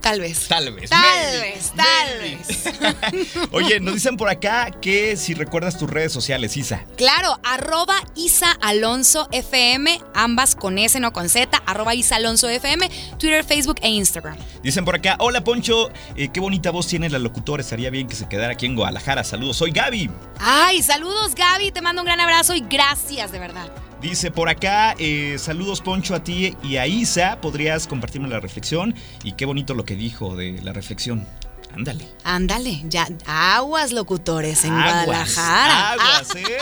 [0.00, 0.48] tal vez.
[0.48, 0.90] Tal vez.
[0.90, 3.28] Tal maybe, vez, tal maybe.
[3.52, 6.84] Oye, nos dicen por acá que si recuerdas tus redes sociales, Isa.
[6.96, 12.90] Claro, arroba Isa Alonso FM, ambas con S, no con Z, arroba Isa Alonso FM,
[13.18, 14.36] Twitter, Facebook e Instagram.
[14.62, 18.14] Dicen por acá, hola Poncho, eh, qué bonita voz tiene la locutora, estaría bien que
[18.14, 19.24] se quedara aquí en Guadalajara.
[19.24, 20.10] Saludos, soy Gaby.
[20.38, 23.70] Ay, saludos Gaby, te mando un gran abrazo y gracias de verdad.
[24.02, 28.96] Dice por acá, eh, saludos Poncho a ti y a Isa, podrías compartirme la reflexión
[29.22, 31.24] y qué bonito lo que dijo de la reflexión.
[31.72, 32.08] Ándale.
[32.24, 35.92] Ándale, ya, aguas locutores en Aguas, Guadalajara.
[35.92, 36.58] Aguas, ¿eh?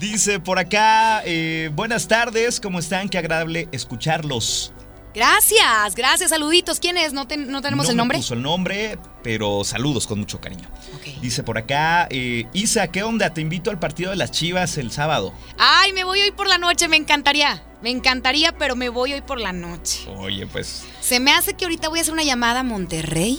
[0.00, 3.10] Dice por acá, eh, buenas tardes, ¿cómo están?
[3.10, 4.72] Qué agradable escucharlos.
[5.14, 6.80] Gracias, gracias, saluditos.
[6.80, 7.12] ¿Quién es?
[7.12, 8.18] ¿No, te- no tenemos no el nombre?
[8.18, 10.68] puso el nombre, pero saludos con mucho cariño.
[11.20, 13.32] Dice por acá, eh, Isa, ¿qué onda?
[13.34, 15.32] Te invito al partido de las Chivas el sábado.
[15.58, 17.62] Ay, me voy hoy por la noche, me encantaría.
[17.82, 20.08] Me encantaría, pero me voy hoy por la noche.
[20.16, 23.38] Oye, pues, Se me hace que ahorita voy a hacer una llamada a Monterrey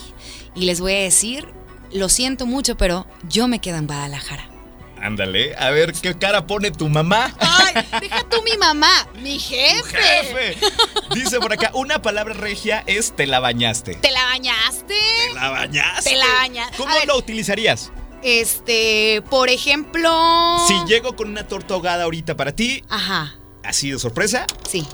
[0.54, 1.48] y les voy a decir,
[1.92, 4.48] lo siento mucho, pero yo me quedo en Guadalajara.
[5.04, 7.34] Ándale, a ver qué cara pone tu mamá.
[7.38, 9.98] Ay, deja tú mi mamá, mi jefe.
[9.98, 10.56] Jefe.
[11.14, 13.96] Dice por acá, una palabra regia es te la bañaste.
[13.96, 14.94] ¿Te la bañaste?
[15.28, 16.10] ¿Te la bañaste?
[16.10, 16.76] Te la bañaste.
[16.78, 17.92] ¿Cómo lo utilizarías?
[18.22, 20.10] Este, por ejemplo.
[20.66, 24.86] Si llego con una torta ahogada ahorita para ti, Ajá, así de sorpresa, sí.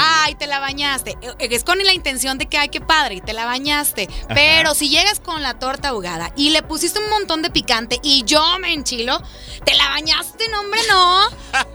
[0.00, 1.16] Ay, te la bañaste.
[1.22, 4.08] Eh, Es con la intención de que, ay, qué padre, te la bañaste.
[4.34, 8.24] Pero si llegas con la torta ahogada y le pusiste un montón de picante y
[8.24, 9.22] yo me enchilo,
[9.64, 11.20] te la bañaste, no, hombre, no.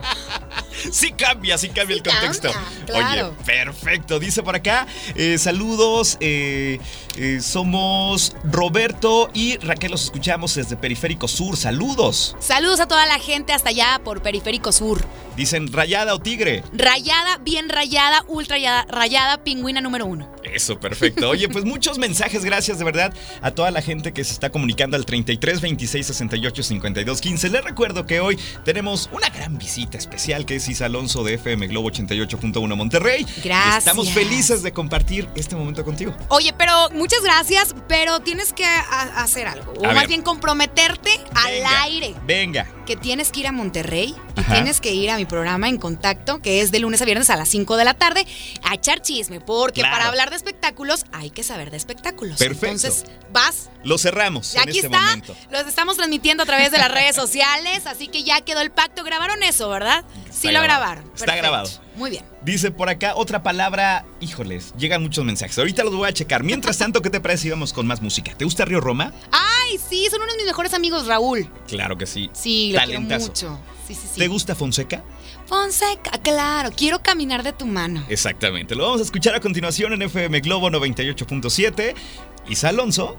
[0.92, 2.52] Sí cambia, sí cambia Sí el contexto.
[2.52, 3.28] cambia, claro.
[3.28, 4.20] Oye, perfecto.
[4.20, 6.80] Dice por acá, eh, saludos, eh,
[7.18, 11.58] eh, somos Roberto y Raquel, los escuchamos desde Periférico Sur.
[11.58, 12.36] Saludos.
[12.40, 15.06] Saludos a toda la gente hasta allá por Periférico Sur.
[15.36, 16.64] Dicen rayada o tigre.
[16.74, 20.30] Rayada, bien rayada, ultra rayada, rayada, pingüina número uno.
[20.44, 21.30] Eso, perfecto.
[21.30, 24.98] Oye, pues muchos mensajes, gracias de verdad a toda la gente que se está comunicando
[24.98, 27.50] al 33 26 68 52 15.
[27.50, 31.68] Les recuerdo que hoy tenemos una gran visita especial que es Isa Alonso de FM
[31.68, 33.26] Globo 88.1 Monterrey.
[33.44, 33.78] Gracias.
[33.78, 36.14] estamos felices de compartir este momento contigo.
[36.30, 39.74] Oye, pero muchas gracias, pero tienes que hacer algo.
[39.80, 40.08] O A más ver.
[40.10, 42.14] bien comprometerte al aire.
[42.26, 42.68] Venga.
[42.86, 44.54] Que tienes que ir a Monterrey y Ajá.
[44.56, 47.36] tienes que ir a mi programa En Contacto, que es de lunes a viernes a
[47.38, 48.26] las 5 de la tarde,
[48.64, 49.96] a echar chisme, porque Claro.
[49.96, 52.38] para hablar de espectáculos hay que saber de espectáculos.
[52.40, 52.66] Perfecto.
[52.88, 53.70] Entonces, vas.
[53.84, 55.36] Lo cerramos en aquí este está, momento.
[55.52, 59.04] los estamos transmitiendo a través de las redes sociales, así que ya quedó el pacto.
[59.04, 60.04] ¿Grabaron eso, verdad?
[60.32, 61.04] sí lo grabaron.
[61.16, 61.70] Está grabado.
[61.96, 62.24] Muy bien.
[62.42, 64.06] Dice por acá otra palabra.
[64.22, 65.58] Híjoles, llegan muchos mensajes.
[65.58, 66.42] Ahorita los voy a checar.
[66.44, 68.34] Mientras tanto, ¿qué te parece si vamos con más música?
[68.36, 69.12] ¿Te gusta Río Roma?
[69.32, 71.50] Ay, sí, son unos de mis mejores amigos, Raúl.
[71.68, 72.30] Claro que sí.
[72.34, 73.32] Sí, lo Talentazo.
[73.34, 73.64] quiero mucho.
[73.88, 74.20] Sí, sí, sí.
[74.20, 75.04] ¿Te gusta Fonseca?
[75.48, 78.04] Fonseca, claro, quiero caminar de tu mano.
[78.10, 78.76] Exactamente.
[78.76, 81.94] Lo vamos a escuchar a continuación en FM Globo 98.7.
[82.50, 83.18] Isa Alonso.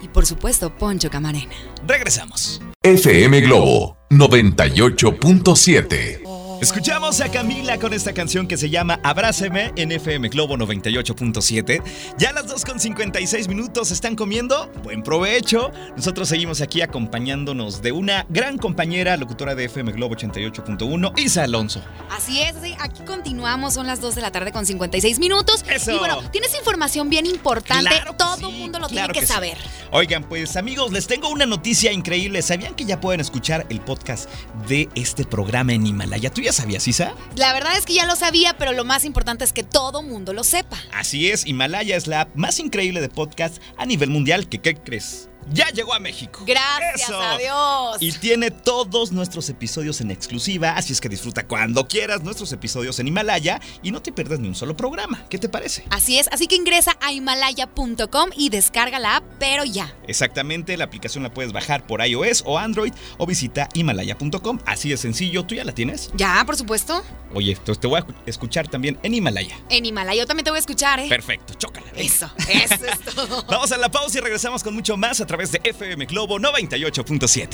[0.00, 1.54] Y por supuesto, Poncho Camarena.
[1.86, 2.60] Regresamos.
[2.82, 6.23] FM Globo 98.7.
[6.64, 11.82] Escuchamos a Camila con esta canción que se llama Abráceme en FM Globo 98.7.
[12.16, 14.72] Ya a las 2 con 56 minutos están comiendo.
[14.82, 15.70] Buen provecho.
[15.94, 21.82] Nosotros seguimos aquí acompañándonos de una gran compañera, locutora de FM Globo 88.1, Isa Alonso.
[22.10, 25.66] Así es, aquí continuamos, son las 2 de la tarde con 56 minutos.
[25.68, 25.92] Eso.
[25.92, 29.20] Y bueno, tienes información bien importante, Claro todo sí, el mundo lo claro tiene que,
[29.20, 29.32] que sí.
[29.34, 29.58] saber.
[29.90, 32.40] Oigan, pues amigos, les tengo una noticia increíble.
[32.40, 34.30] ¿Sabían que ya pueden escuchar el podcast
[34.66, 36.32] de este programa en Himalaya?
[36.32, 37.14] ¿Tú ya sabías, Isa?
[37.36, 40.32] La verdad es que ya lo sabía, pero lo más importante es que todo mundo
[40.32, 40.78] lo sepa.
[40.92, 44.48] Así es, Himalaya es la app más increíble de podcast a nivel mundial.
[44.48, 45.28] que ¿Qué crees?
[45.52, 46.42] Ya llegó a México.
[46.46, 47.20] Gracias Eso.
[47.20, 47.96] a Dios.
[48.00, 52.98] Y tiene todos nuestros episodios en exclusiva, así es que disfruta cuando quieras nuestros episodios
[52.98, 55.24] en Himalaya y no te pierdas ni un solo programa.
[55.28, 55.84] ¿Qué te parece?
[55.90, 59.94] Así es, así que ingresa a himalaya.com y descarga la app, pero ya.
[60.06, 64.58] Exactamente, la aplicación la puedes bajar por iOS o Android o visita himalaya.com.
[64.66, 66.10] Así de sencillo, ¿tú ya la tienes?
[66.14, 67.02] Ya, por supuesto.
[67.34, 69.56] Oye, entonces te voy a escuchar también en Himalaya.
[69.68, 71.08] En Himalaya yo también te voy a escuchar, ¿eh?
[71.08, 71.86] Perfecto, chócala.
[71.96, 73.44] Eso, eso es todo.
[73.48, 77.48] Vamos a la pausa y regresamos con mucho más a través de FM Globo 98.7.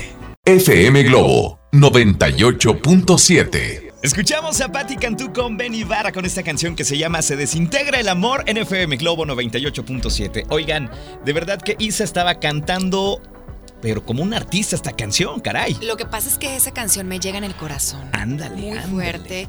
[0.44, 3.92] FM Globo 98.7.
[4.02, 7.98] Escuchamos a Patti Cantú con Ben Ibarra con esta canción que se llama Se desintegra
[7.98, 10.44] el amor en FM Globo 98.7.
[10.50, 10.90] Oigan,
[11.24, 13.22] de verdad que Isa estaba cantando,
[13.80, 15.74] pero como un artista esta canción, caray.
[15.82, 18.08] Lo que pasa es que esa canción me llega en el corazón.
[18.12, 18.88] Ándale, Muy ándale.
[18.92, 19.48] fuerte.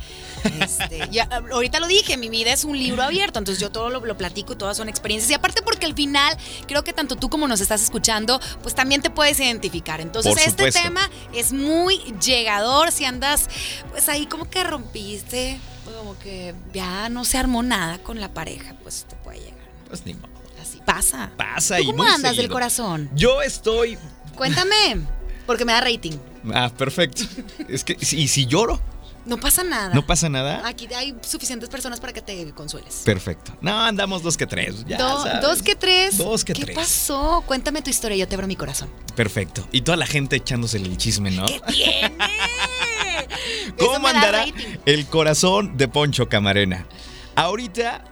[0.59, 3.99] Este, ya, ahorita lo dije, mi vida es un libro abierto, entonces yo todo lo,
[4.05, 5.29] lo platico y todas son experiencias.
[5.31, 9.01] Y aparte porque al final, creo que tanto tú como nos estás escuchando, pues también
[9.01, 10.01] te puedes identificar.
[10.01, 13.49] Entonces Por este tema es muy llegador si andas,
[13.91, 15.59] pues ahí como que rompiste,
[15.97, 19.67] como que ya no se armó nada con la pareja, pues te puede llegar.
[19.87, 20.31] Pues ni modo.
[20.61, 21.31] Así pasa.
[21.37, 23.09] Pasa ¿Tú y cómo andas del corazón?
[23.15, 23.97] Yo estoy...
[24.41, 25.05] Cuéntame,
[25.45, 26.13] porque me da rating.
[26.53, 27.23] Ah, perfecto.
[27.69, 28.81] Es que, ¿y si lloro?
[29.23, 29.93] No pasa nada.
[29.93, 30.67] ¿No pasa nada?
[30.67, 33.03] Aquí hay suficientes personas para que te consueles.
[33.05, 33.55] Perfecto.
[33.61, 34.83] No, andamos dos que tres.
[34.87, 35.41] Ya Do- sabes.
[35.41, 36.17] dos que tres.
[36.17, 36.75] Dos que ¿Qué tres.
[36.75, 37.43] pasó?
[37.45, 38.89] Cuéntame tu historia, yo te abro mi corazón.
[39.15, 39.67] Perfecto.
[39.71, 41.45] Y toda la gente echándose el chisme, ¿no?
[41.45, 42.17] ¿Qué tiene?
[43.77, 44.45] ¿Cómo andará
[44.87, 46.87] el corazón de Poncho Camarena?
[47.35, 48.03] Ahorita,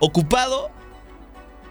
[0.00, 0.70] ocupado,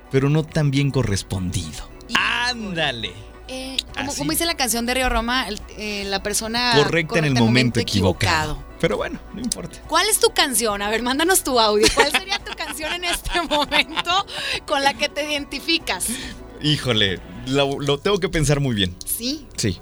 [0.10, 1.92] pero no tan bien correspondido.
[2.16, 3.13] Ándale.
[3.50, 5.46] Eh, como, como dice la canción de Río Roma,
[5.78, 8.63] eh, la persona Correcta en el momento equivocado.
[8.80, 9.80] Pero bueno, no importa.
[9.88, 10.82] ¿Cuál es tu canción?
[10.82, 11.88] A ver, mándanos tu audio.
[11.94, 14.26] ¿Cuál sería tu canción en este momento
[14.66, 16.08] con la que te identificas?
[16.62, 18.96] Híjole, lo, lo tengo que pensar muy bien.
[19.06, 19.80] Sí, Sí.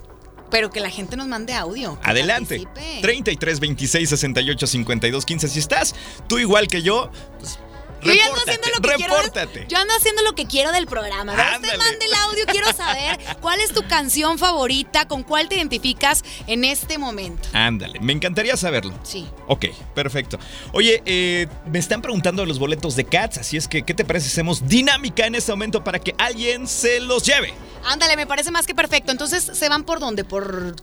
[0.50, 2.00] pero que la gente nos mande audio.
[2.04, 2.60] Adelante.
[2.64, 3.02] participe.
[3.02, 5.48] 33 26 68 52 15.
[5.48, 5.96] Si estás
[6.28, 7.58] tú igual que yo, pues
[8.04, 9.68] Yo ya ando haciendo lo que quiero.
[9.68, 11.34] Yo ando haciendo lo que quiero del programa.
[11.34, 16.24] Usted mande el audio, quiero saber cuál es tu canción favorita, con cuál te identificas
[16.48, 17.48] en este momento.
[17.54, 18.94] Ándale, me encantaría saberlo.
[19.04, 19.28] Sí.
[19.48, 20.40] Ok, perfecto.
[20.74, 24.06] Oye, eh, me están preguntando de los boletos de Cats, así es que, ¿qué te
[24.06, 27.54] parece si hacemos dinámica en este momento para que alguien se los lleve?
[27.86, 29.12] Ándale, me parece más que perfecto.
[29.12, 30.24] Entonces, ¿se van por dónde?
[30.24, 30.76] ¿Por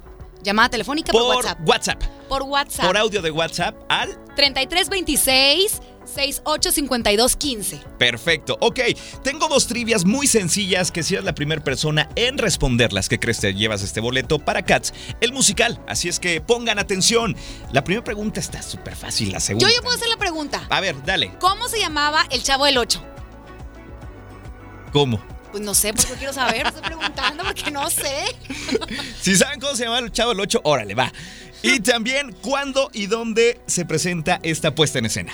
[0.43, 1.13] llamada telefónica?
[1.13, 1.69] ¿Por, Por WhatsApp?
[1.69, 2.03] WhatsApp.
[2.29, 2.87] Por WhatsApp.
[2.87, 7.81] Por audio de WhatsApp al 3326 685215.
[7.99, 8.57] Perfecto.
[8.61, 8.81] Ok,
[9.23, 13.41] tengo dos trivias muy sencillas que si eres la primera persona en responderlas, ¿qué crees
[13.41, 14.95] te llevas este boleto para Cats?
[15.21, 15.81] El musical.
[15.87, 17.37] Así es que pongan atención.
[17.73, 19.69] La primera pregunta está súper fácil, la segunda.
[19.69, 20.67] Yo ya puedo hacer la pregunta.
[20.71, 21.33] A ver, dale.
[21.41, 23.05] ¿Cómo se llamaba el chavo del 8?
[24.93, 25.21] ¿Cómo?
[25.51, 26.67] Pues no sé, porque quiero saber.
[26.67, 28.25] Estoy preguntando porque no sé.
[29.21, 31.13] Si saben cómo se llama el Chavo del 8, órale, va.
[31.63, 35.33] Y también, ¿cuándo y dónde se presenta esta puesta en escena?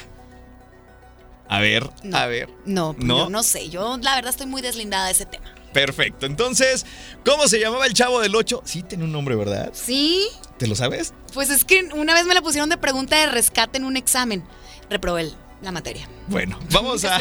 [1.49, 2.17] A ver, No.
[2.17, 2.49] a ver.
[2.65, 3.19] No, pues ¿No?
[3.25, 3.69] yo no sé.
[3.69, 5.53] Yo la verdad estoy muy deslindada de ese tema.
[5.75, 6.25] Perfecto.
[6.27, 6.87] Entonces,
[7.25, 8.63] ¿cómo se llamaba el Chavo del 8?
[8.65, 9.71] Sí, tiene un nombre, ¿verdad?
[9.75, 10.27] ¿Sí?
[10.59, 11.13] ¿Te lo sabes?
[11.35, 14.43] Pues es que una vez me la pusieron de pregunta de rescate en un examen.
[14.89, 16.09] Reprobé el- la materia.
[16.29, 17.21] Bueno, vamos a.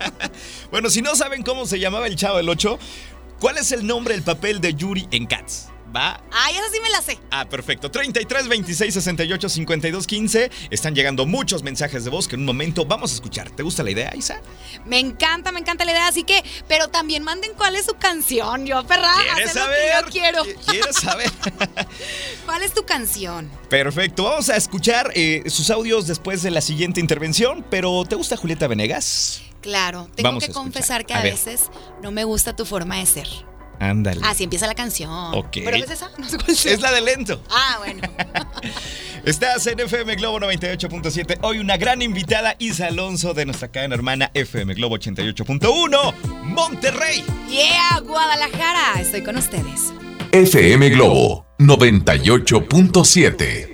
[0.70, 2.78] bueno, si no saben cómo se llamaba el Chavo del 8,
[3.40, 5.71] ¿cuál es el nombre del papel de Yuri en Cats?
[5.94, 6.20] ¿Va?
[6.30, 7.18] Ay, esa sí me la sé.
[7.30, 7.90] Ah, perfecto.
[7.90, 10.50] 33 26 68 52 15.
[10.70, 13.50] Están llegando muchos mensajes de voz que en un momento vamos a escuchar.
[13.50, 14.40] ¿Te gusta la idea, Isa?
[14.86, 16.08] Me encanta, me encanta la idea.
[16.08, 18.64] Así que, pero también manden cuál es su canción.
[18.66, 19.78] Yo, perra, ¿Quieres hacer lo saber?
[19.78, 20.44] que yo quiero.
[20.44, 21.30] ¿Qui- ¿Quieres saber?
[22.46, 23.50] ¿Cuál es tu canción?
[23.68, 24.24] Perfecto.
[24.24, 27.64] Vamos a escuchar eh, sus audios después de la siguiente intervención.
[27.70, 29.42] Pero ¿te gusta Julieta Venegas?
[29.60, 31.70] Claro, tengo Vamos que confesar que A veces
[32.02, 33.28] no me gusta tu forma de ser.
[33.82, 34.20] Ándale.
[34.22, 35.10] Así empieza la canción.
[35.10, 35.58] Ok.
[35.64, 36.12] ¿Pero es esa?
[36.16, 36.72] No sé cuál sea.
[36.72, 37.42] Es la de lento.
[37.50, 38.00] Ah, bueno.
[39.24, 41.38] Estás en FM Globo 98.7.
[41.42, 46.14] Hoy una gran invitada, Isa Alonso, de nuestra cadena hermana FM Globo 88.1,
[46.44, 47.24] Monterrey.
[47.48, 49.00] Yeah, Guadalajara.
[49.00, 49.92] Estoy con ustedes.
[50.30, 53.71] FM Globo 98.7.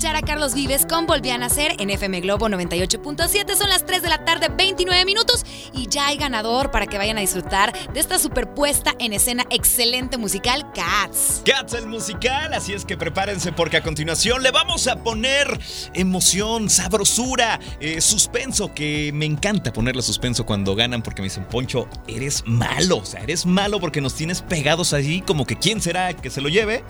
[0.00, 3.54] Escuchar a Carlos Vives con Volví a Nacer en FM Globo 98.7.
[3.54, 5.44] Son las 3 de la tarde, 29 minutos.
[5.74, 10.16] Y ya hay ganador para que vayan a disfrutar de esta superpuesta en escena excelente
[10.16, 11.42] musical, Cats.
[11.44, 15.46] Cats el musical, así es que prepárense porque a continuación le vamos a poner
[15.92, 21.90] emoción, sabrosura, eh, suspenso, que me encanta ponerle suspenso cuando ganan porque me dicen, Poncho,
[22.08, 26.14] eres malo, o sea, eres malo porque nos tienes pegados allí como que quién será
[26.14, 26.84] que se lo lleve.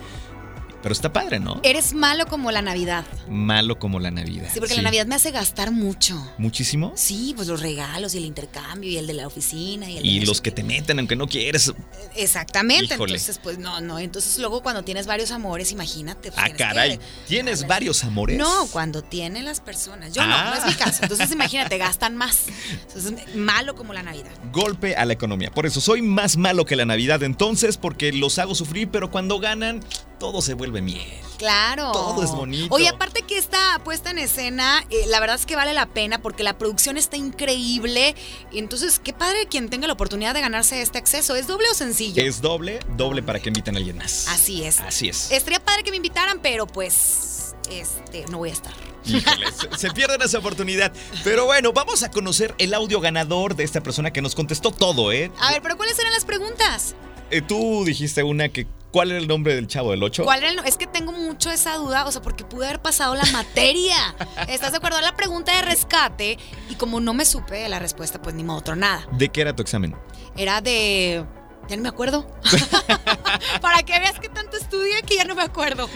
[0.81, 1.59] Pero está padre, ¿no?
[1.63, 3.05] Eres malo como la Navidad.
[3.29, 4.49] Malo como la Navidad.
[4.51, 6.15] Sí, porque la Navidad me hace gastar mucho.
[6.37, 6.93] ¿Muchísimo?
[6.95, 10.19] Sí, pues los regalos y el intercambio y el de la oficina y el Y
[10.19, 11.71] de los que te meten aunque no quieres.
[12.15, 12.95] Exactamente.
[12.95, 13.13] Híjole.
[13.13, 13.99] Entonces, pues no, no.
[13.99, 16.31] Entonces luego cuando tienes varios amores, imagínate.
[16.31, 16.99] pues, Ah, que- caray.
[17.27, 18.37] ¿Tienes varios amores?
[18.37, 20.13] No, cuando tienen las personas.
[20.13, 20.51] Yo no, Ah.
[20.55, 20.99] no es mi caso.
[21.03, 22.45] Entonces imagínate, gastan más.
[22.87, 24.31] Entonces, malo como la Navidad.
[24.51, 25.51] Golpe a la economía.
[25.51, 29.39] Por eso soy más malo que la Navidad entonces, porque los hago sufrir, pero cuando
[29.39, 29.81] ganan,
[30.21, 31.01] todo se vuelve miel.
[31.39, 31.91] Claro.
[31.93, 32.75] Todo es bonito.
[32.75, 36.21] Oye, aparte que esta puesta en escena, eh, la verdad es que vale la pena
[36.21, 38.13] porque la producción está increíble.
[38.51, 41.35] Y entonces, qué padre quien tenga la oportunidad de ganarse este acceso.
[41.35, 42.21] ¿Es doble o sencillo?
[42.21, 44.27] Es doble, doble para que inviten a alguien más.
[44.27, 44.79] Así es.
[44.81, 45.31] Así es.
[45.31, 48.73] Estaría padre que me invitaran, pero pues, este, no voy a estar.
[49.03, 50.93] Híjole, se, se pierden esa oportunidad.
[51.23, 55.11] Pero bueno, vamos a conocer el audio ganador de esta persona que nos contestó todo,
[55.11, 55.31] ¿eh?
[55.39, 56.93] A ver, pero ¿cuáles eran las preguntas?
[57.31, 58.67] Eh, Tú dijiste una que.
[58.91, 60.25] ¿Cuál era el nombre del chavo del 8?
[60.25, 62.81] ¿Cuál era el no- Es que tengo mucho esa duda, o sea, porque pude haber
[62.81, 63.95] pasado la materia.
[64.49, 64.97] ¿Estás de acuerdo?
[64.97, 66.37] Era la pregunta de rescate
[66.69, 69.07] y como no me supe la respuesta, pues ni modo, otro nada.
[69.13, 69.95] ¿De qué era tu examen?
[70.35, 71.25] Era de...
[71.69, 72.27] Ya no me acuerdo.
[73.61, 75.89] Para que veas que tanto estudié que ya no me acuerdo.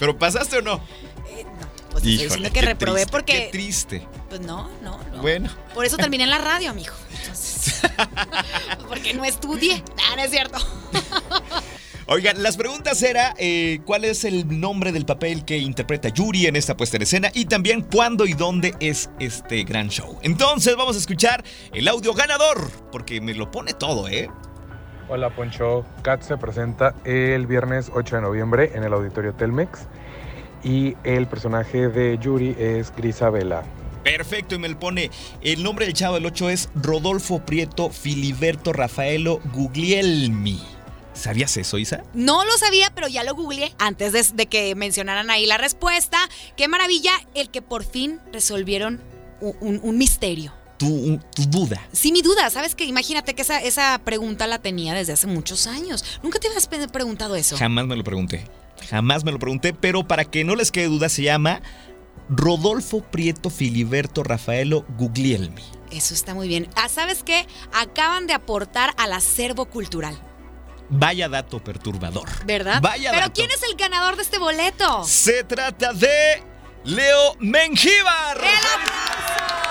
[0.00, 0.80] ¿Pero pasaste o no?
[1.90, 3.32] Pues estoy diciendo que qué reprobé triste, porque...
[3.32, 4.06] Qué triste.
[4.28, 5.22] Pues no, no, no.
[5.22, 5.50] Bueno.
[5.74, 6.94] Por eso terminé en la radio, amigo.
[7.20, 7.82] Entonces,
[8.88, 9.82] porque no estudié.
[9.98, 10.58] Ah, no es cierto.
[12.12, 16.56] Oigan, las preguntas era eh, cuál es el nombre del papel que interpreta Yuri en
[16.56, 20.18] esta puesta en escena y también cuándo y dónde es este gran show.
[20.22, 24.28] Entonces vamos a escuchar el audio ganador, porque me lo pone todo, ¿eh?
[25.08, 29.86] Hola Poncho, Cat se presenta el viernes 8 de noviembre en el auditorio Telmex
[30.64, 33.62] y el personaje de Yuri es Grisabela.
[34.04, 35.10] Perfecto, y me lo pone,
[35.42, 40.60] el nombre del chavo del 8 es Rodolfo Prieto Filiberto Rafaelo Guglielmi.
[41.12, 42.02] ¿Sabías eso, Isa?
[42.14, 46.16] No lo sabía, pero ya lo googleé antes de, de que mencionaran ahí la respuesta.
[46.56, 49.00] Qué maravilla el que por fin resolvieron
[49.40, 50.54] un, un- un misterio.
[50.78, 51.86] Tu, tu duda.
[51.92, 55.66] Sí, mi duda, ¿sabes que Imagínate que esa, esa pregunta la tenía desde hace muchos
[55.66, 56.02] años.
[56.22, 57.58] ¿Nunca te habías preguntado eso?
[57.58, 58.46] Jamás me lo pregunté.
[58.88, 61.60] Jamás me lo pregunté, pero para que no les quede duda, se llama
[62.28, 65.62] Rodolfo Prieto Filiberto Rafaelo Guglielmi.
[65.90, 66.68] Eso está muy bien.
[66.76, 67.46] Ah, ¿sabes qué?
[67.72, 70.16] Acaban de aportar al acervo cultural,
[70.92, 72.28] Vaya dato perturbador.
[72.46, 72.80] ¿verdad?
[72.82, 73.32] Vaya Pero dato.
[73.34, 75.04] ¿quién es el ganador de este boleto?
[75.04, 76.42] Se trata de
[76.84, 78.36] Leo Mengíbar.
[78.36, 79.69] Leo Mengíbar,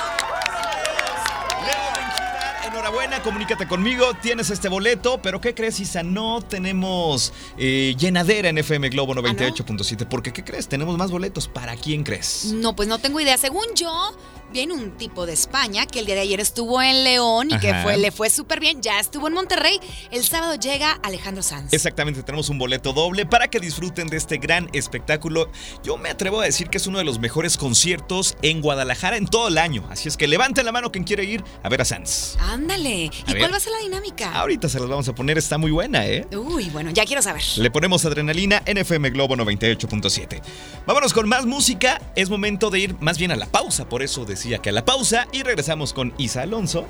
[2.79, 6.01] enhorabuena, comunícate conmigo, tienes este boleto, pero ¿qué crees, Isa?
[6.01, 10.69] No tenemos eh, llenadera en FM Globo 98.7, porque ¿qué crees?
[10.69, 11.49] Tenemos más boletos.
[11.49, 12.53] ¿Para quién crees?
[12.53, 13.37] No, pues no tengo idea.
[13.37, 14.15] Según yo,
[14.51, 17.73] viene un tipo de España que el día de ayer estuvo en León y que
[17.83, 18.81] fue, le fue súper bien.
[18.81, 19.79] Ya estuvo en Monterrey.
[20.11, 21.73] El sábado llega Alejandro Sanz.
[21.73, 25.51] Exactamente, tenemos un boleto doble para que disfruten de este gran espectáculo.
[25.83, 29.27] Yo me atrevo a decir que es uno de los mejores conciertos en Guadalajara en
[29.27, 29.85] todo el año.
[29.89, 32.37] Así es que levanten la mano quien quiere ir a ver a Sanz.
[32.69, 33.10] Ándale.
[33.27, 34.32] ¿Y cuál va a ser la dinámica?
[34.34, 36.27] Ahorita se las vamos a poner, está muy buena, ¿eh?
[36.36, 37.41] Uy, bueno, ya quiero saber.
[37.58, 40.39] Le ponemos adrenalina en FM Globo 98.7.
[40.86, 41.99] Vámonos con más música.
[42.15, 43.89] Es momento de ir más bien a la pausa.
[43.89, 45.27] Por eso decía que a la pausa.
[45.32, 46.86] Y regresamos con Isa Alonso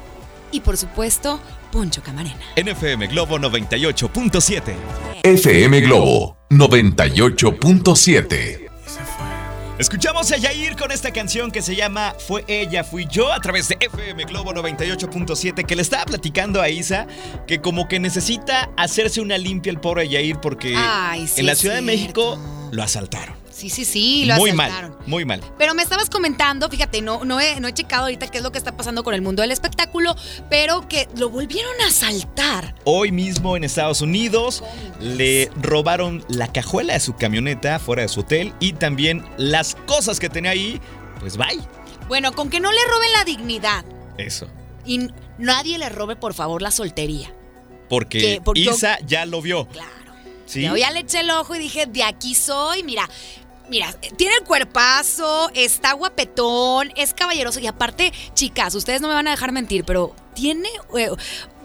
[0.51, 1.39] Y por supuesto,
[1.71, 2.39] Poncho Camarena.
[2.55, 4.73] en FM Globo 98.7.
[5.23, 9.38] FM Globo 98.7.
[9.79, 13.69] Escuchamos a Yair con esta canción que se llama Fue ella, fui yo a través
[13.69, 17.07] de FM Globo 98.7 que le estaba platicando a Isa
[17.47, 21.55] que como que necesita hacerse una limpia el pobre Yair porque Ay, sí en la
[21.55, 22.37] Ciudad de México
[22.71, 23.35] lo asaltaron.
[23.59, 24.91] Sí, sí, sí, lo muy asaltaron.
[24.91, 25.41] mal, muy mal.
[25.57, 28.53] Pero me estabas comentando, fíjate, no, no, he, no he checado ahorita qué es lo
[28.53, 30.15] que está pasando con el mundo del espectáculo,
[30.49, 32.73] pero que lo volvieron a asaltar.
[32.85, 34.63] Hoy mismo en Estados Unidos
[35.01, 40.21] le robaron la cajuela de su camioneta fuera de su hotel y también las cosas
[40.21, 40.79] que tenía ahí,
[41.19, 41.59] pues bye.
[42.07, 43.83] Bueno, con que no le roben la dignidad
[44.17, 44.47] Eso.
[44.85, 47.33] y nadie le robe, por favor, la soltería.
[47.89, 49.67] Porque Que- porque yo- Isa ya lo vio.
[49.67, 49.89] Claro.
[50.45, 50.61] ¿sí?
[50.63, 53.07] Yo ya le eché el ojo y dije, de aquí soy, mira.
[53.69, 59.27] Mira, tiene el cuerpazo, está guapetón, es caballeroso y aparte, chicas, ustedes no me van
[59.27, 61.09] a dejar mentir, pero tiene eh,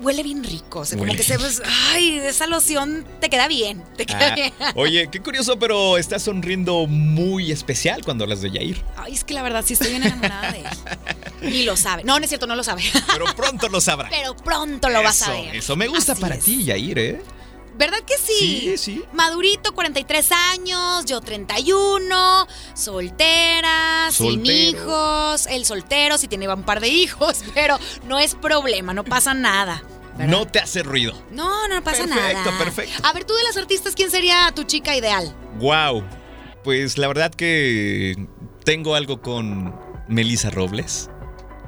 [0.01, 3.83] huele bien rico, o sea, como que se pues, ay, esa loción te queda bien,
[3.97, 4.53] te queda Ah, bien.
[4.75, 8.83] oye, qué curioso, pero estás sonriendo muy especial cuando hablas de Yair.
[8.97, 11.53] Ay, es que la verdad sí estoy bien enamorada de él.
[11.55, 12.05] Y lo sabe.
[12.05, 12.83] No, no es cierto, no lo sabe.
[13.13, 14.09] Pero pronto lo sabrá.
[14.11, 15.57] Pero pronto lo vas a Eso, ver.
[15.57, 16.45] Eso me gusta Así para es.
[16.45, 17.23] ti, Yair, ¿eh?
[17.77, 18.61] ¿Verdad que sí?
[18.61, 19.03] Sí, sí.
[19.13, 26.89] Madurito, 43 años, yo 31, soltera, sin hijos, el soltero sí tiene un par de
[26.89, 29.83] hijos, pero no es problema, no pasa nada.
[30.17, 30.31] ¿verdad?
[30.31, 31.13] No te hace ruido.
[31.33, 32.59] No, no pasa Perfecto, nada.
[32.59, 33.03] perfecto.
[33.03, 35.35] A ver, tú de las artistas, ¿quién sería tu chica ideal?
[35.59, 36.05] Wow.
[36.63, 38.29] Pues la verdad que
[38.65, 39.75] tengo algo con
[40.07, 41.11] Melissa Robles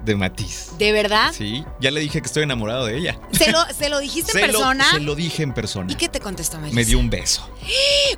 [0.07, 0.69] de Matiz.
[0.79, 1.33] ¿De verdad?
[1.37, 3.19] Sí, ya le dije que estoy enamorado de ella.
[3.33, 4.91] ¿Se lo, se lo dijiste Se en lo- persona?
[4.93, 5.93] se lo dije en persona.
[5.93, 6.75] ¿Y qué te contestó, Melissa?
[6.75, 7.47] Me dio un beso.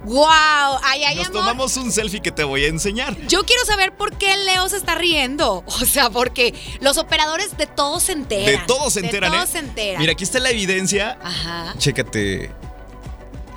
[0.04, 0.78] ¡Wow!
[0.84, 1.40] Ay, ay, Nos amor.
[1.40, 3.16] tomamos un selfie que te voy a enseñar.
[3.26, 5.64] Yo quiero saber por qué Leo se está riendo.
[5.66, 8.44] O sea, porque los operadores de todo se enteran.
[8.46, 9.40] De todo se enteran, De ¿eh?
[9.40, 10.00] todo se enteran.
[10.00, 11.18] Mira, aquí está la evidencia.
[11.22, 11.74] Ajá.
[11.78, 12.50] Chécate.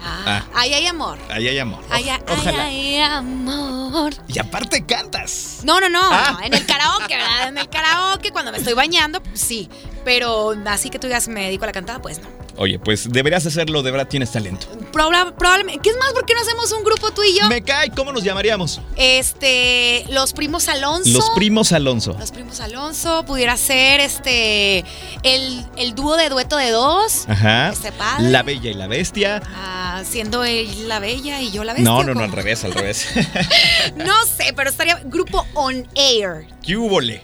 [0.04, 0.44] Ah, Ah.
[0.56, 1.18] Ahí hay amor.
[1.30, 1.84] Ahí hay amor.
[1.90, 2.64] Ay, ay, ay, Ojalá.
[2.64, 4.14] ay, amor.
[4.28, 5.60] Y aparte cantas.
[5.64, 6.02] No, no, no.
[6.04, 6.40] Ah.
[6.44, 7.48] En el karaoke, ¿verdad?
[7.50, 9.70] En el karaoke, cuando me estoy bañando, sí.
[10.04, 12.28] Pero así que tú digas, me dedico a la cantada, pues no.
[12.58, 14.68] Oye, pues deberías hacerlo, de verdad tienes talento.
[14.92, 15.82] Proba- probablemente.
[15.82, 16.12] ¿Qué es más?
[16.14, 17.48] ¿Por qué no hacemos un grupo tú y yo?
[17.48, 18.82] Me cae, ¿cómo nos llamaríamos?
[18.98, 21.10] Este, los primos Alonso.
[21.12, 22.16] Los primos Alonso.
[22.20, 23.24] Los primos Alonso.
[23.26, 24.80] Pudiera ser este.
[25.24, 27.26] El, el dúo de dueto de dos.
[27.30, 27.70] Ajá.
[27.70, 28.30] Este padre.
[28.30, 29.42] La Bella y la Bestia.
[29.56, 31.90] Ah, siendo él la bella y yo la bestia.
[31.92, 33.08] No, no, no, al revés, al revés.
[33.96, 36.48] No sé, pero estaría grupo on air.
[36.64, 37.24] ¿Qué húbole?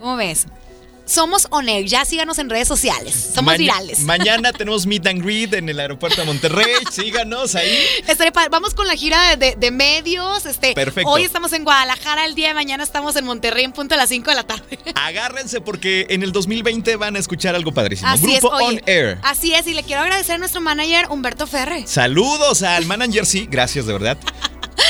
[0.00, 0.46] ¿Cómo ves?
[1.08, 1.86] Somos on air.
[1.86, 3.30] Ya síganos en redes sociales.
[3.34, 4.00] Somos virales.
[4.00, 6.74] Mañana tenemos meet and greet en el aeropuerto de Monterrey.
[6.92, 7.78] Síganos ahí.
[8.34, 8.50] Padre.
[8.50, 10.44] Vamos con la gira de, medios.
[10.44, 11.08] Este, Perfecto.
[11.10, 14.10] Hoy estamos en Guadalajara, el día de mañana estamos en Monterrey en punto a las
[14.10, 14.78] 5 de la tarde.
[14.94, 18.10] Agárrense porque en el 2020 van a escuchar algo padrísimo.
[18.10, 19.18] Así es, Grupo oye, On Air.
[19.22, 21.84] Así es, y le quiero agradecer a nuestro manager Humberto Ferre.
[21.86, 24.18] Saludos al manager, sí, gracias de verdad.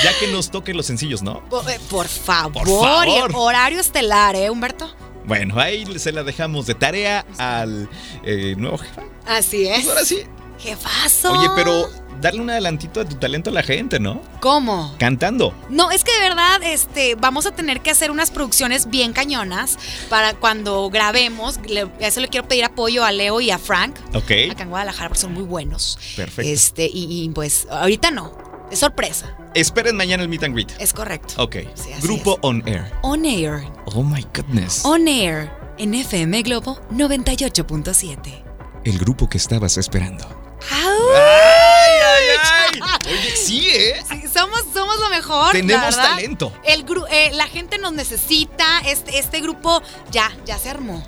[0.03, 1.45] Ya que nos toquen los sencillos, ¿no?
[1.49, 3.09] Por, eh, por favor, Por favor.
[3.09, 4.95] y el horario estelar, ¿eh, Humberto?
[5.29, 7.89] Bueno, ahí se la dejamos de tarea al
[8.25, 9.03] eh, nuevo jefe.
[9.27, 9.77] Así es.
[9.85, 10.23] Pues ahora sí.
[10.59, 11.33] Jefazo.
[11.33, 11.89] Oye, pero
[12.21, 14.21] darle un adelantito de tu talento a la gente, ¿no?
[14.41, 14.93] ¿Cómo?
[14.99, 15.55] Cantando.
[15.71, 19.79] No, es que de verdad, este, vamos a tener que hacer unas producciones bien cañonas
[20.09, 21.61] para cuando grabemos.
[21.69, 24.33] Le- eso le quiero pedir apoyo a Leo y a Frank, Ok.
[24.51, 25.97] acá en Guadalajara, porque son muy buenos.
[26.17, 26.51] Perfecto.
[26.51, 28.37] Este, y, y, pues ahorita no.
[28.73, 29.37] Es sorpresa.
[29.55, 30.71] Esperen mañana el meet and greet.
[30.79, 31.35] Es correcto.
[31.43, 31.57] Ok.
[31.75, 32.39] Sí, Grupo es.
[32.43, 32.93] On Air.
[33.03, 33.63] On Air.
[33.87, 34.85] Oh my goodness.
[34.85, 35.51] On Air.
[35.79, 38.45] En FM Globo 98.7.
[38.85, 40.27] El grupo que estabas esperando.
[40.71, 42.81] ¡Ay, ay, ay!
[43.07, 44.03] Oye, sí, ¿eh?
[44.09, 45.53] Sí, somos, somos lo mejor.
[45.53, 46.11] Tenemos verdad.
[46.11, 46.53] talento.
[46.65, 48.81] El eh, la gente nos necesita.
[48.81, 51.03] Este, este grupo ya, ya se armó.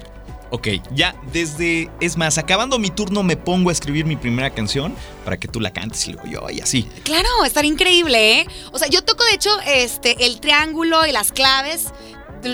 [0.50, 1.88] Ok, ya desde.
[2.00, 4.94] Es más, acabando mi turno me pongo a escribir mi primera canción
[5.24, 6.88] para que tú la cantes y luego yo y así.
[7.04, 8.46] Claro, estaría increíble, ¿eh?
[8.72, 11.86] O sea, yo toco de hecho este el triángulo y las claves.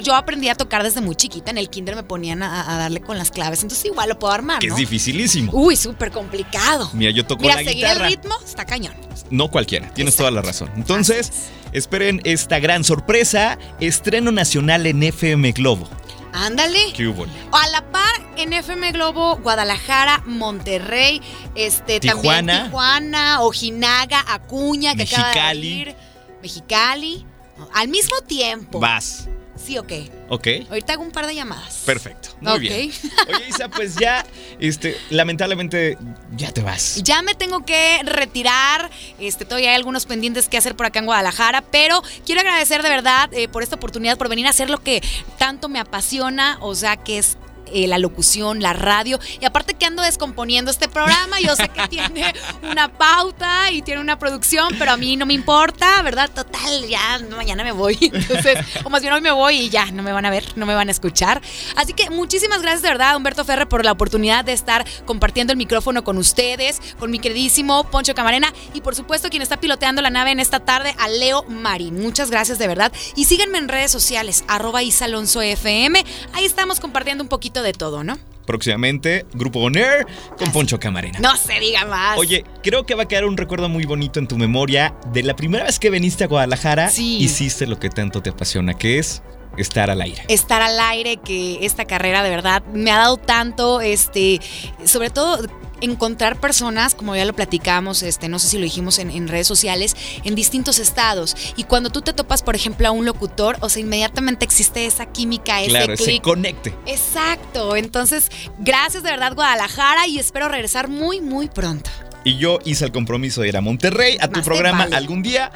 [0.02, 1.52] Yo aprendí a tocar desde muy chiquita.
[1.52, 3.62] En el kinder me ponían a, a darle con las claves.
[3.62, 4.74] Entonces igual lo puedo armar, Que ¿no?
[4.74, 5.52] es dificilísimo.
[5.54, 6.90] Uy, súper complicado.
[6.92, 8.08] Mira, yo toco Mira, la seguir guitarra.
[8.08, 8.92] el ritmo está cañón.
[9.30, 10.30] No cualquiera, tienes Exacto.
[10.32, 10.70] toda la razón.
[10.76, 11.30] Entonces,
[11.72, 15.88] esperen esta gran sorpresa: estreno nacional en FM Globo.
[16.36, 16.92] Ándale.
[16.94, 17.24] ¿Qué hubo?
[17.52, 21.22] A la par en FM Globo, Guadalajara, Monterrey,
[21.54, 22.22] este Tijuana.
[22.52, 25.80] también Tijuana, Ojinaga, Acuña, que acaba de Mexicali.
[25.80, 25.96] abrir,
[26.42, 27.26] Mexicali.
[27.72, 28.78] Al mismo tiempo.
[28.80, 29.28] Vas.
[29.66, 29.92] Sí, ok.
[30.28, 30.46] ¿Ok?
[30.68, 31.82] Ahorita hago un par de llamadas.
[31.84, 32.28] Perfecto.
[32.40, 32.92] Muy bien.
[33.28, 34.24] Oye, Isa, pues ya,
[34.60, 35.98] este, lamentablemente,
[36.36, 37.02] ya te vas.
[37.02, 38.88] Ya me tengo que retirar.
[39.18, 42.90] Este, todavía hay algunos pendientes que hacer por acá en Guadalajara, pero quiero agradecer de
[42.90, 45.02] verdad eh, por esta oportunidad, por venir a hacer lo que
[45.36, 47.36] tanto me apasiona, o sea, que es
[47.72, 49.18] eh, la locución, la radio.
[49.40, 54.00] Y aparte que ando descomponiendo este programa, yo sé que tiene una pauta y tiene
[54.00, 56.30] una producción, pero a mí no me importa, ¿verdad?
[56.30, 57.98] Total, ya mañana me voy.
[58.12, 60.66] Entonces, o más bien hoy me voy y ya, no me van a ver, no
[60.66, 61.40] me van a escuchar.
[61.76, 65.56] Así que muchísimas gracias de verdad, Humberto Ferre, por la oportunidad de estar compartiendo el
[65.56, 70.10] micrófono con ustedes, con mi queridísimo Poncho Camarena y por supuesto quien está piloteando la
[70.10, 72.00] nave en esta tarde, a Leo Marín.
[72.00, 72.92] Muchas gracias de verdad.
[73.14, 76.04] Y síganme en redes sociales, arroba Isa Alonso FM.
[76.32, 78.18] Ahí estamos compartiendo un poquito de todo, ¿no?
[78.46, 80.06] Próximamente, Grupo On Air
[80.38, 81.18] con Poncho Camarena.
[81.18, 82.16] No se diga más.
[82.16, 85.34] Oye, creo que va a quedar un recuerdo muy bonito en tu memoria de la
[85.34, 86.88] primera vez que viniste a Guadalajara.
[86.88, 87.18] Sí.
[87.18, 89.22] Hiciste lo que tanto te apasiona, que es
[89.56, 90.22] estar al aire.
[90.28, 94.40] estar al aire, que esta carrera de verdad me ha dado tanto, este,
[94.84, 95.40] sobre todo
[95.80, 99.46] encontrar personas, como ya lo platicamos, este, no sé si lo dijimos en, en, redes
[99.46, 101.36] sociales, en distintos estados.
[101.56, 105.06] Y cuando tú te topas, por ejemplo, a un locutor, o sea, inmediatamente existe esa
[105.06, 106.08] química, ese claro, clic.
[106.08, 106.74] ese conecte.
[106.86, 107.76] Exacto.
[107.76, 111.90] Entonces, gracias de verdad, Guadalajara, y espero regresar muy, muy pronto.
[112.24, 114.96] Y yo hice el compromiso de ir a Monterrey, a tu Más programa vale.
[114.96, 115.52] algún día,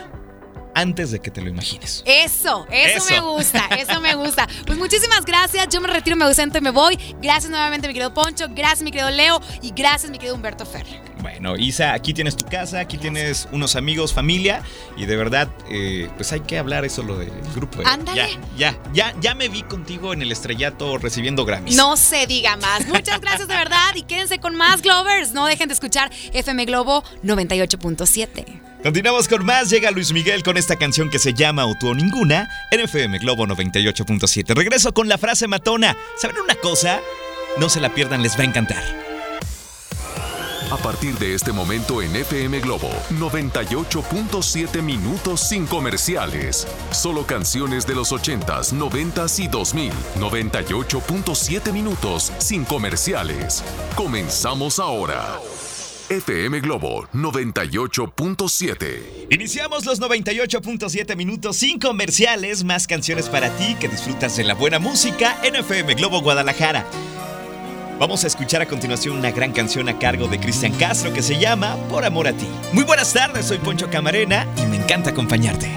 [0.75, 2.03] antes de que te lo imagines.
[2.07, 3.11] Eso, eso, Eso.
[3.11, 4.47] me gusta, eso me gusta.
[4.66, 6.99] Pues muchísimas gracias, yo me retiro, me ausento y me voy.
[7.21, 11.10] Gracias nuevamente, mi querido Poncho, gracias, mi querido Leo, y gracias, mi querido Humberto Fer.
[11.23, 14.62] Bueno, Isa, aquí tienes tu casa, aquí tienes unos amigos, familia,
[14.97, 17.83] y de verdad, eh, pues hay que hablar eso lo del grupo.
[17.83, 17.85] ¿eh?
[17.87, 18.39] Ándale.
[18.57, 21.77] Ya, ya, ya, ya me vi contigo en el estrellato recibiendo Grammys.
[21.77, 22.87] No se diga más.
[22.87, 25.33] Muchas gracias de verdad y quédense con más Glovers.
[25.33, 28.61] No dejen de escuchar FM Globo 98.7.
[28.83, 29.68] Continuamos con más.
[29.68, 33.18] Llega Luis Miguel con esta canción que se llama O tú o ninguna en FM
[33.18, 34.55] Globo 98.7.
[34.55, 35.97] Regreso con la frase matona.
[36.16, 37.01] ¿Saben una cosa?
[37.59, 39.10] No se la pierdan, les va a encantar.
[40.71, 46.68] A partir de este momento en FM Globo, 98.7 minutos sin comerciales.
[46.93, 49.91] Solo canciones de los 80s, 90s y 2000.
[50.21, 53.64] 98.7 minutos sin comerciales.
[53.97, 55.41] Comenzamos ahora.
[56.09, 59.27] FM Globo 98.7.
[59.31, 64.79] Iniciamos los 98.7 minutos sin comerciales, más canciones para ti que disfrutas de la buena
[64.79, 66.87] música en FM Globo Guadalajara.
[68.01, 71.38] Vamos a escuchar a continuación una gran canción a cargo de Cristian Castro que se
[71.38, 72.46] llama Por Amor a ti.
[72.72, 75.68] Muy buenas tardes, soy Poncho Camarena y me encanta acompañarte.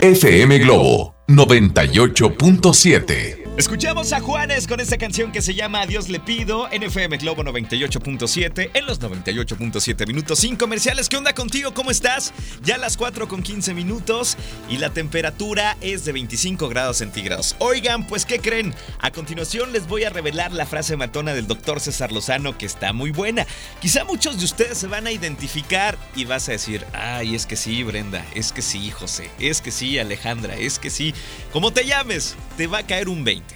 [0.00, 3.37] FM Globo 98.7.
[3.58, 7.42] Escuchamos a Juanes con esta canción que se llama Adiós le pido en FM Globo
[7.42, 11.08] 98.7 en los 98.7 minutos sin comerciales.
[11.08, 11.74] ¿Qué onda contigo?
[11.74, 12.32] ¿Cómo estás?
[12.62, 14.36] Ya las 4 con 15 minutos
[14.70, 17.56] y la temperatura es de 25 grados centígrados.
[17.58, 18.72] Oigan, pues ¿qué creen?
[19.00, 22.92] A continuación les voy a revelar la frase matona del doctor César Lozano que está
[22.92, 23.44] muy buena.
[23.80, 27.56] Quizá muchos de ustedes se van a identificar y vas a decir, ay, es que
[27.56, 31.12] sí, Brenda, es que sí, José, es que sí, Alejandra, es que sí.
[31.52, 33.47] Como te llames, te va a caer un 20.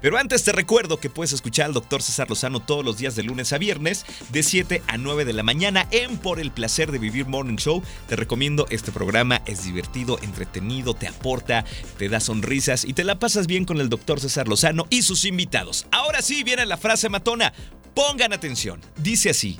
[0.00, 2.02] Pero antes te recuerdo que puedes escuchar al Dr.
[2.02, 5.42] César Lozano todos los días de lunes a viernes de 7 a 9 de la
[5.42, 7.82] mañana en Por el Placer de Vivir Morning Show.
[8.06, 11.64] Te recomiendo este programa, es divertido, entretenido, te aporta,
[11.98, 14.20] te da sonrisas y te la pasas bien con el Dr.
[14.20, 15.86] César Lozano y sus invitados.
[15.90, 17.52] Ahora sí viene la frase matona.
[17.94, 18.80] Pongan atención.
[18.96, 19.58] Dice así.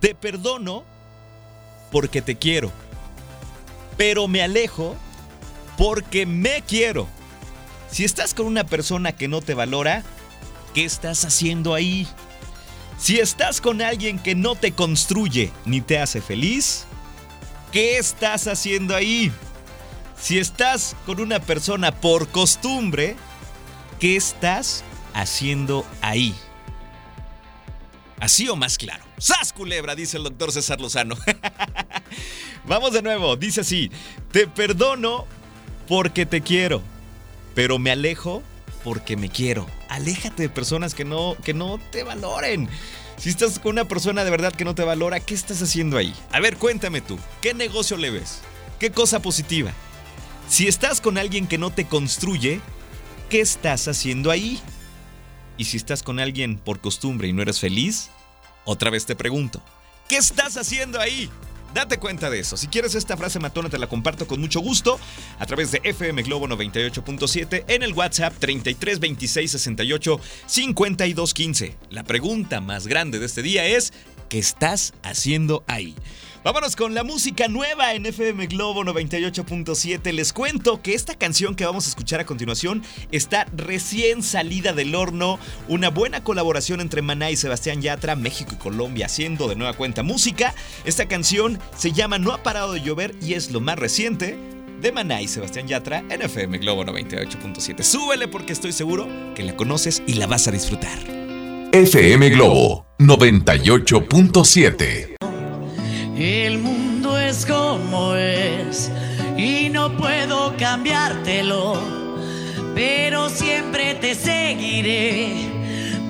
[0.00, 0.84] Te perdono
[1.90, 2.72] porque te quiero,
[3.96, 4.96] pero me alejo
[5.78, 7.06] porque me quiero.
[7.92, 10.02] Si estás con una persona que no te valora,
[10.72, 12.08] ¿qué estás haciendo ahí?
[12.98, 16.86] Si estás con alguien que no te construye ni te hace feliz,
[17.70, 19.30] ¿qué estás haciendo ahí?
[20.18, 23.14] Si estás con una persona por costumbre,
[24.00, 26.34] ¿qué estás haciendo ahí?
[28.20, 29.04] Así o más claro.
[29.18, 29.94] ¡Sas culebra!
[29.94, 31.14] Dice el doctor César Lozano.
[32.66, 33.36] Vamos de nuevo.
[33.36, 33.90] Dice así.
[34.30, 35.26] Te perdono
[35.88, 36.91] porque te quiero
[37.54, 38.42] pero me alejo
[38.84, 39.66] porque me quiero.
[39.88, 42.68] Aléjate de personas que no, que no te valoren.
[43.16, 46.14] Si estás con una persona de verdad que no te valora, ¿qué estás haciendo ahí?
[46.32, 48.40] A ver, cuéntame tú, ¿qué negocio le ves?
[48.78, 49.72] ¿Qué cosa positiva?
[50.48, 52.60] Si estás con alguien que no te construye,
[53.30, 54.60] ¿qué estás haciendo ahí?
[55.56, 58.10] Y si estás con alguien por costumbre y no eres feliz,
[58.64, 59.62] otra vez te pregunto,
[60.08, 61.30] ¿qué estás haciendo ahí?
[61.74, 62.56] Date cuenta de eso.
[62.56, 64.98] Si quieres esta frase matona, te la comparto con mucho gusto
[65.38, 71.76] a través de FM Globo 98.7 en el WhatsApp 33 26 68 52 15.
[71.90, 73.92] La pregunta más grande de este día es:
[74.28, 75.94] ¿qué estás haciendo ahí?
[76.44, 80.10] Vámonos con la música nueva en FM Globo 98.7.
[80.10, 82.82] Les cuento que esta canción que vamos a escuchar a continuación
[83.12, 85.38] está recién salida del horno.
[85.68, 90.02] Una buena colaboración entre Maná y Sebastián Yatra, México y Colombia, haciendo de nueva cuenta
[90.02, 90.52] música.
[90.84, 94.36] Esta canción se llama No ha parado de llover y es lo más reciente
[94.80, 97.84] de Maná y Sebastián Yatra en FM Globo 98.7.
[97.84, 100.98] Súbele porque estoy seguro que la conoces y la vas a disfrutar.
[101.70, 105.11] FM Globo 98.7.
[106.24, 108.92] El mundo es como es
[109.36, 111.76] y no puedo cambiártelo,
[112.76, 115.50] pero siempre te seguiré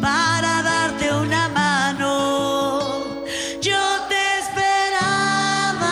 [0.02, 3.04] para darte una mano.
[3.62, 5.88] Yo te esperaba,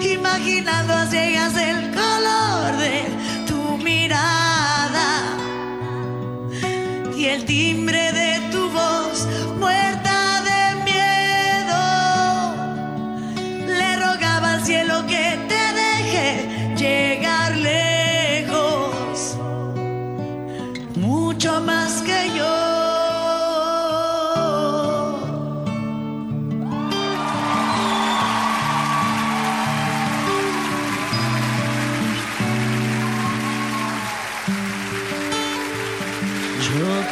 [0.00, 3.04] imaginando a ciegas el color de
[3.46, 5.20] tu mirada
[7.14, 7.75] y el timbre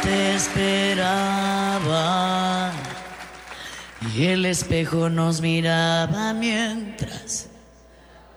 [0.01, 1.05] te esperaba
[4.15, 7.47] y el espejo nos miraba mientras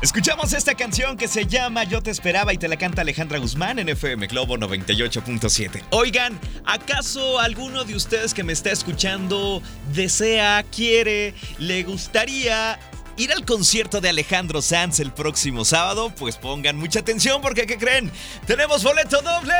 [0.00, 3.78] Escuchamos esta canción que se llama Yo te esperaba y te la canta Alejandra Guzmán
[3.80, 5.82] en FM Globo 98.7.
[5.90, 9.60] Oigan, ¿acaso alguno de ustedes que me está escuchando
[9.92, 12.78] desea, quiere, le gustaría
[13.18, 16.10] ir al concierto de Alejandro Sanz el próximo sábado?
[16.16, 18.10] Pues pongan mucha atención porque ¿qué creen?
[18.46, 19.54] Tenemos boleto doble.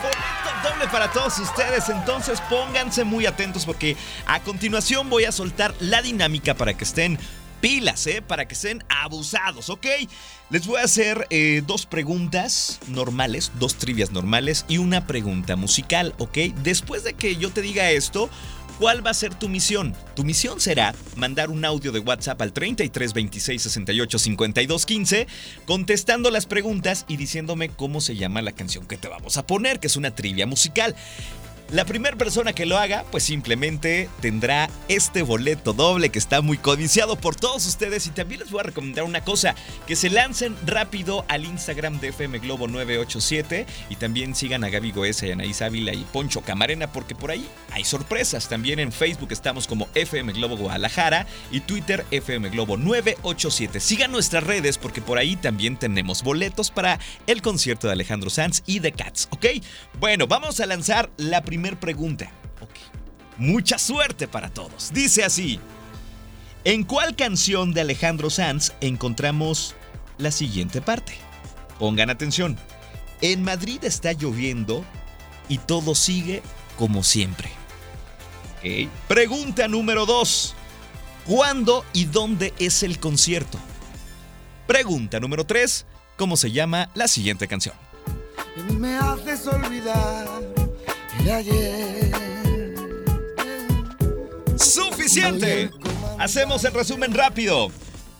[0.00, 1.88] Boleto doble para todos ustedes.
[1.88, 7.18] Entonces pónganse muy atentos porque a continuación voy a soltar la dinámica para que estén
[7.60, 8.22] pilas, ¿eh?
[8.22, 9.86] Para que estén abusados, ¿ok?
[10.50, 16.14] Les voy a hacer eh, dos preguntas normales, dos trivias normales y una pregunta musical,
[16.18, 16.36] ¿ok?
[16.62, 18.28] Después de que yo te diga esto,
[18.78, 19.94] ¿Cuál va a ser tu misión?
[20.16, 25.26] Tu misión será mandar un audio de WhatsApp al 33 26 68 52 15
[25.64, 29.78] contestando las preguntas y diciéndome cómo se llama la canción que te vamos a poner,
[29.78, 30.96] que es una trivia musical.
[31.70, 36.58] La primera persona que lo haga, pues simplemente tendrá este boleto doble que está muy
[36.58, 38.06] codiciado por todos ustedes.
[38.06, 39.54] Y también les voy a recomendar una cosa:
[39.86, 44.92] que se lancen rápido al Instagram de FM Globo 987 y también sigan a Gaby
[44.92, 48.48] Goesa y Anaís Ávila y Poncho Camarena, porque por ahí hay sorpresas.
[48.48, 53.80] También en Facebook estamos como FM Globo Guadalajara y Twitter FM Globo 987.
[53.80, 58.62] Sigan nuestras redes porque por ahí también tenemos boletos para el concierto de Alejandro Sanz
[58.66, 59.46] y The Cats, ¿ok?
[59.98, 62.30] Bueno, vamos a lanzar la primera pregunta.
[62.60, 62.70] Ok.
[63.38, 64.92] Mucha suerte para todos.
[64.92, 65.60] Dice así.
[66.64, 69.74] ¿En cuál canción de Alejandro Sanz encontramos
[70.18, 71.14] la siguiente parte?
[71.78, 72.56] Pongan atención.
[73.20, 74.84] En Madrid está lloviendo
[75.48, 76.42] y todo sigue
[76.78, 77.50] como siempre.
[79.08, 80.54] Pregunta número 2.
[81.26, 83.58] ¿Cuándo y dónde es el concierto?
[84.66, 85.86] Pregunta número 3.
[86.16, 87.74] ¿Cómo se llama la siguiente canción?
[88.78, 90.23] Me haces olvidar
[91.32, 92.10] ayer.
[94.56, 95.70] ¡Suficiente!
[96.18, 97.70] Hacemos el resumen rápido.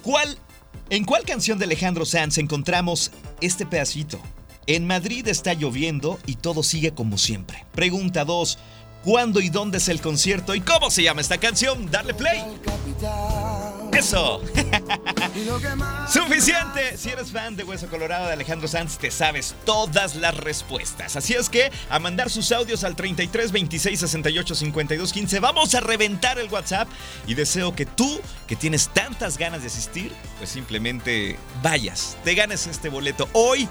[0.03, 0.39] ¿Cuál,
[0.91, 4.21] ¿En cuál canción de Alejandro Sanz encontramos este pedacito?
[4.67, 7.65] En Madrid está lloviendo y todo sigue como siempre.
[7.75, 8.59] Pregunta 2.
[9.05, 11.91] ¿Cuándo y dónde es el concierto y cómo se llama esta canción?
[11.91, 12.43] Darle play.
[13.97, 14.40] Eso.
[16.12, 16.97] Suficiente.
[16.97, 21.16] Si eres fan de Hueso Colorado de Alejandro Sanz, te sabes todas las respuestas.
[21.16, 25.40] Así es que a mandar sus audios al 33 26 68 52 15.
[25.40, 26.88] Vamos a reventar el WhatsApp
[27.26, 32.66] y deseo que tú, que tienes tantas ganas de asistir, pues simplemente vayas, te ganes
[32.66, 33.68] este boleto hoy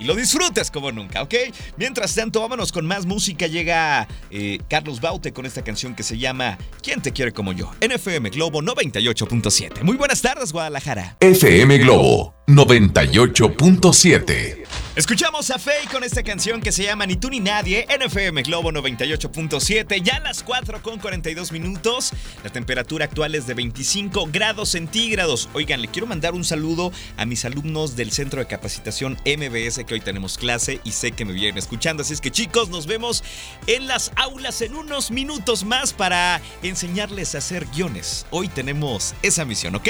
[0.00, 1.34] y lo disfrutes como nunca, ¿ok?
[1.76, 3.46] Mientras tanto, vámonos con más música.
[3.46, 7.70] Llega eh, Carlos Baute con esta canción que se llama ¿Quién te quiere como yo?
[7.86, 9.82] NFM Globo 98.7.
[9.82, 11.16] Muy buenas tardes, Guadalajara.
[11.20, 14.59] FM Globo 98.7.
[15.00, 18.70] Escuchamos a Faye con esta canción que se llama Ni tú ni nadie, NFM Globo
[18.70, 22.12] 98.7, ya a las 4 con 42 minutos.
[22.44, 25.48] La temperatura actual es de 25 grados centígrados.
[25.54, 29.94] Oigan, le quiero mandar un saludo a mis alumnos del Centro de Capacitación MBS que
[29.94, 32.02] hoy tenemos clase y sé que me vienen escuchando.
[32.02, 33.24] Así es que chicos, nos vemos
[33.66, 38.26] en las aulas en unos minutos más para enseñarles a hacer guiones.
[38.28, 39.88] Hoy tenemos esa misión, ¿ok?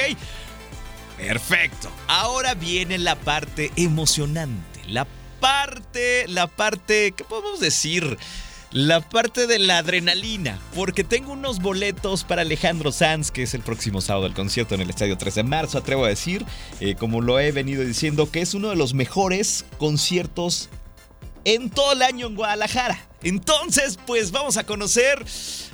[1.17, 1.91] Perfecto.
[2.07, 4.80] Ahora viene la parte emocionante.
[4.91, 5.07] La
[5.41, 8.19] parte, la parte, ¿qué podemos decir?
[8.73, 13.63] La parte de la adrenalina, porque tengo unos boletos para Alejandro Sanz, que es el
[13.63, 16.45] próximo sábado del concierto en el Estadio 3 de marzo, atrevo a decir,
[16.81, 20.69] eh, como lo he venido diciendo, que es uno de los mejores conciertos
[21.45, 23.07] en todo el año en Guadalajara.
[23.23, 25.25] Entonces, pues vamos a conocer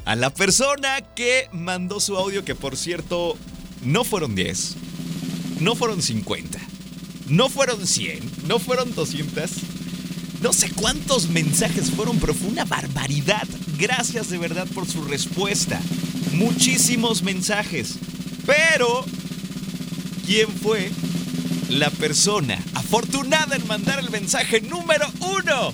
[0.05, 3.37] a la persona que mandó su audio, que por cierto,
[3.83, 4.77] no fueron 10,
[5.61, 6.59] no fueron 50,
[7.29, 9.51] no fueron 100, no fueron 200.
[10.43, 13.47] No sé cuántos mensajes fueron, pero fue una barbaridad.
[13.79, 15.81] Gracias de verdad por su respuesta.
[16.35, 17.97] Muchísimos mensajes.
[18.47, 19.05] Pero,
[20.27, 20.91] ¿quién fue
[21.69, 25.73] la persona afortunada en mandar el mensaje número uno?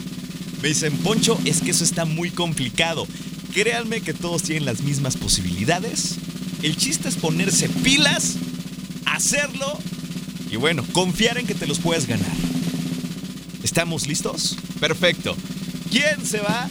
[0.62, 3.06] Me dicen, Poncho, es que eso está muy complicado.
[3.52, 6.16] Créanme que todos tienen las mismas posibilidades.
[6.62, 8.36] El chiste es ponerse pilas,
[9.04, 9.78] hacerlo
[10.52, 12.30] y bueno, confiar en que te los puedes ganar.
[13.62, 14.58] ¿Estamos listos?
[14.78, 15.34] Perfecto.
[15.90, 16.68] ¿Quién se va?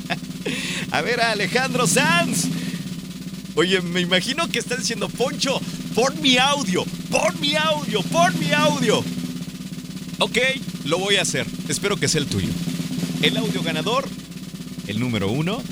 [0.90, 2.46] a ver a Alejandro Sanz.
[3.54, 5.60] Oye, me imagino que está diciendo, Poncho,
[5.94, 9.04] pon mi audio, pon mi audio, pon mi audio.
[10.18, 10.38] Ok,
[10.84, 11.46] lo voy a hacer.
[11.68, 12.48] Espero que sea el tuyo.
[13.22, 14.08] El audio ganador,
[14.88, 15.62] el número uno,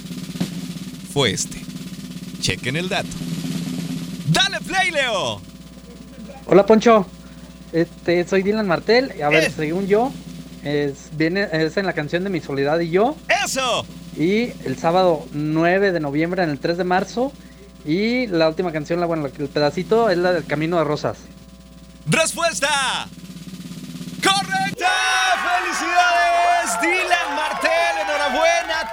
[1.12, 1.60] fue este.
[2.40, 3.08] Chequen el dato.
[4.28, 5.42] ¡Dale play, Leo!
[6.48, 7.04] Hola Poncho,
[7.72, 9.12] Este, soy Dylan Martel.
[9.22, 9.52] A ver, Eh.
[9.54, 10.12] según yo,
[10.64, 13.16] es, viene, es en la canción de Mi Soledad y yo.
[13.44, 13.84] ¡Eso!
[14.16, 17.32] Y el sábado 9 de noviembre en el 3 de marzo.
[17.84, 21.18] Y la última canción, la, bueno, el pedacito, es la del Camino de Rosas.
[22.08, 22.68] ¡Respuesta!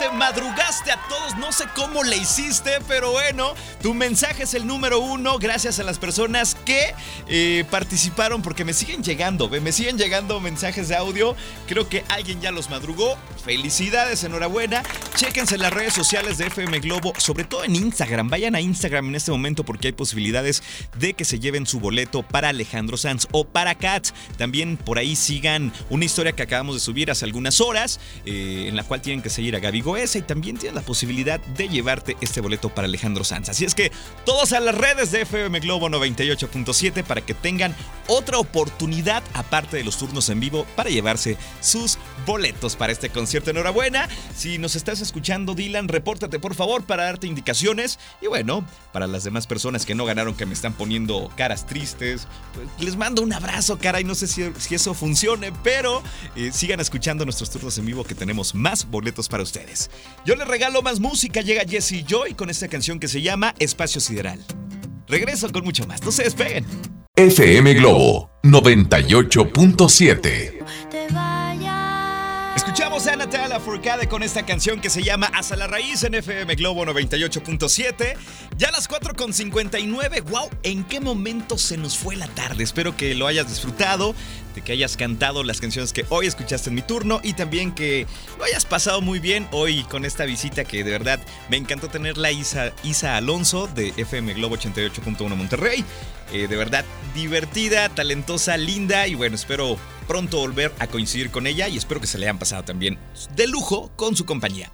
[0.03, 1.37] Te madrugaste a todos.
[1.37, 5.39] No sé cómo le hiciste, pero bueno, tu mensaje es el número uno.
[5.39, 6.93] Gracias a las personas que
[7.29, 11.37] eh, participaron, porque me siguen llegando, me siguen llegando mensajes de audio.
[11.67, 13.17] Creo que alguien ya los madrugó.
[13.45, 14.83] Felicidades, enhorabuena.
[15.15, 18.29] Chéquense las redes sociales de FM Globo, sobre todo en Instagram.
[18.29, 20.63] Vayan a Instagram en este momento porque hay posibilidades
[20.97, 24.09] de que se lleven su boleto para Alejandro Sanz o para Kat.
[24.37, 28.75] También por ahí sigan una historia que acabamos de subir hace algunas horas, eh, en
[28.75, 32.41] la cual tienen que seguir a Gaby Y también tienen la posibilidad de llevarte este
[32.41, 33.49] boleto para Alejandro Sanz.
[33.49, 33.91] Así es que
[34.25, 37.75] todos a las redes de FM Globo 98.7 para que tengan
[38.07, 43.51] otra oportunidad, aparte de los turnos en vivo, para llevarse sus boletos para este concierto.
[43.51, 44.09] Enhorabuena.
[44.35, 47.99] Si nos estás escuchando, Dylan, repórtate por favor para darte indicaciones.
[48.19, 52.27] Y bueno, para las demás personas que no ganaron, que me están poniendo caras tristes,
[52.79, 54.01] les mando un abrazo, cara.
[54.01, 56.01] Y no sé si, si eso funcione, pero
[56.35, 59.82] eh, sigan escuchando nuestros turnos en vivo que tenemos más boletos para ustedes.
[60.25, 61.41] Yo les regalo más música.
[61.41, 64.39] Llega Jesse Joy con esta canción que se llama Espacio Sideral.
[65.07, 66.03] Regreso con mucho más.
[66.03, 66.65] No se despeguen.
[67.15, 70.63] FM Globo 98.7.
[72.93, 76.53] Escuchamos a Natalia Furcade con esta canción que se llama Hasta la Raíz en FM
[76.53, 78.15] Globo 98.7.
[78.55, 80.21] Ya a las 4.59.
[80.29, 80.51] ¡Wow!
[80.61, 82.63] ¿En qué momento se nos fue la tarde?
[82.63, 84.13] Espero que lo hayas disfrutado,
[84.53, 88.05] de que hayas cantado las canciones que hoy escuchaste en mi turno y también que
[88.37, 91.19] lo hayas pasado muy bien hoy con esta visita que de verdad
[91.49, 95.83] me encantó tenerla Isa, Isa Alonso de FM Globo 88.1 Monterrey.
[96.31, 96.85] Eh, de verdad
[97.15, 99.77] divertida, talentosa, linda y bueno, espero
[100.07, 102.63] pronto volver a coincidir con ella y espero que se le hayan pasado
[103.35, 104.71] de lujo con su compañía.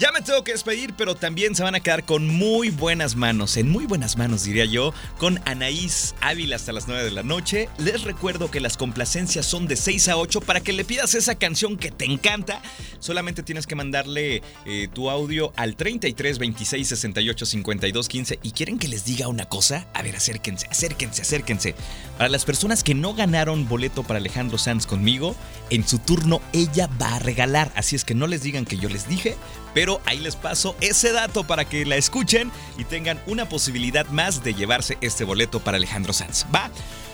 [0.00, 3.58] Ya me tengo que despedir, pero también se van a quedar con muy buenas manos,
[3.58, 7.68] en muy buenas manos diría yo, con Anaís Ávila hasta las 9 de la noche.
[7.76, 11.34] Les recuerdo que las complacencias son de 6 a 8 para que le pidas esa
[11.34, 12.62] canción que te encanta.
[12.98, 18.78] Solamente tienes que mandarle eh, tu audio al 33 26 68 52 15 y quieren
[18.78, 19.86] que les diga una cosa.
[19.92, 21.74] A ver, acérquense, acérquense, acérquense.
[22.16, 25.36] Para las personas que no ganaron boleto para Alejandro Sanz conmigo,
[25.68, 28.88] en su turno ella va a regalar, así es que no les digan que yo
[28.88, 29.36] les dije,
[29.74, 34.42] pero ahí les paso ese dato para que la escuchen y tengan una posibilidad más
[34.42, 36.46] de llevarse este boleto para Alejandro Sanz.
[36.54, 36.70] Va.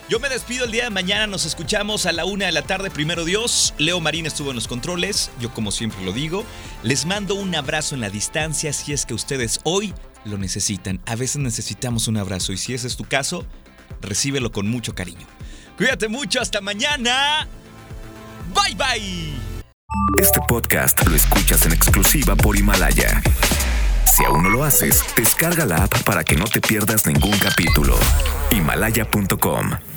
[0.09, 2.93] Yo me despido el día de mañana, nos escuchamos a la una de la tarde,
[2.93, 3.75] primero Dios.
[3.77, 6.45] Leo Marín estuvo en los controles, yo como siempre lo digo.
[6.85, 9.95] Les mando un abrazo en la distancia si es que ustedes hoy
[10.25, 11.01] lo necesitan.
[11.07, 13.47] A veces necesitamos un abrazo y si ese es tu caso,
[14.01, 15.27] recíbelo con mucho cariño.
[15.77, 17.49] Cuídate mucho, hasta mañana.
[18.55, 19.56] Bye bye.
[20.19, 23.23] Este podcast lo escuchas en exclusiva por Himalaya.
[24.05, 27.97] Si aún no lo haces, descarga la app para que no te pierdas ningún capítulo.
[28.51, 29.96] Himalaya.com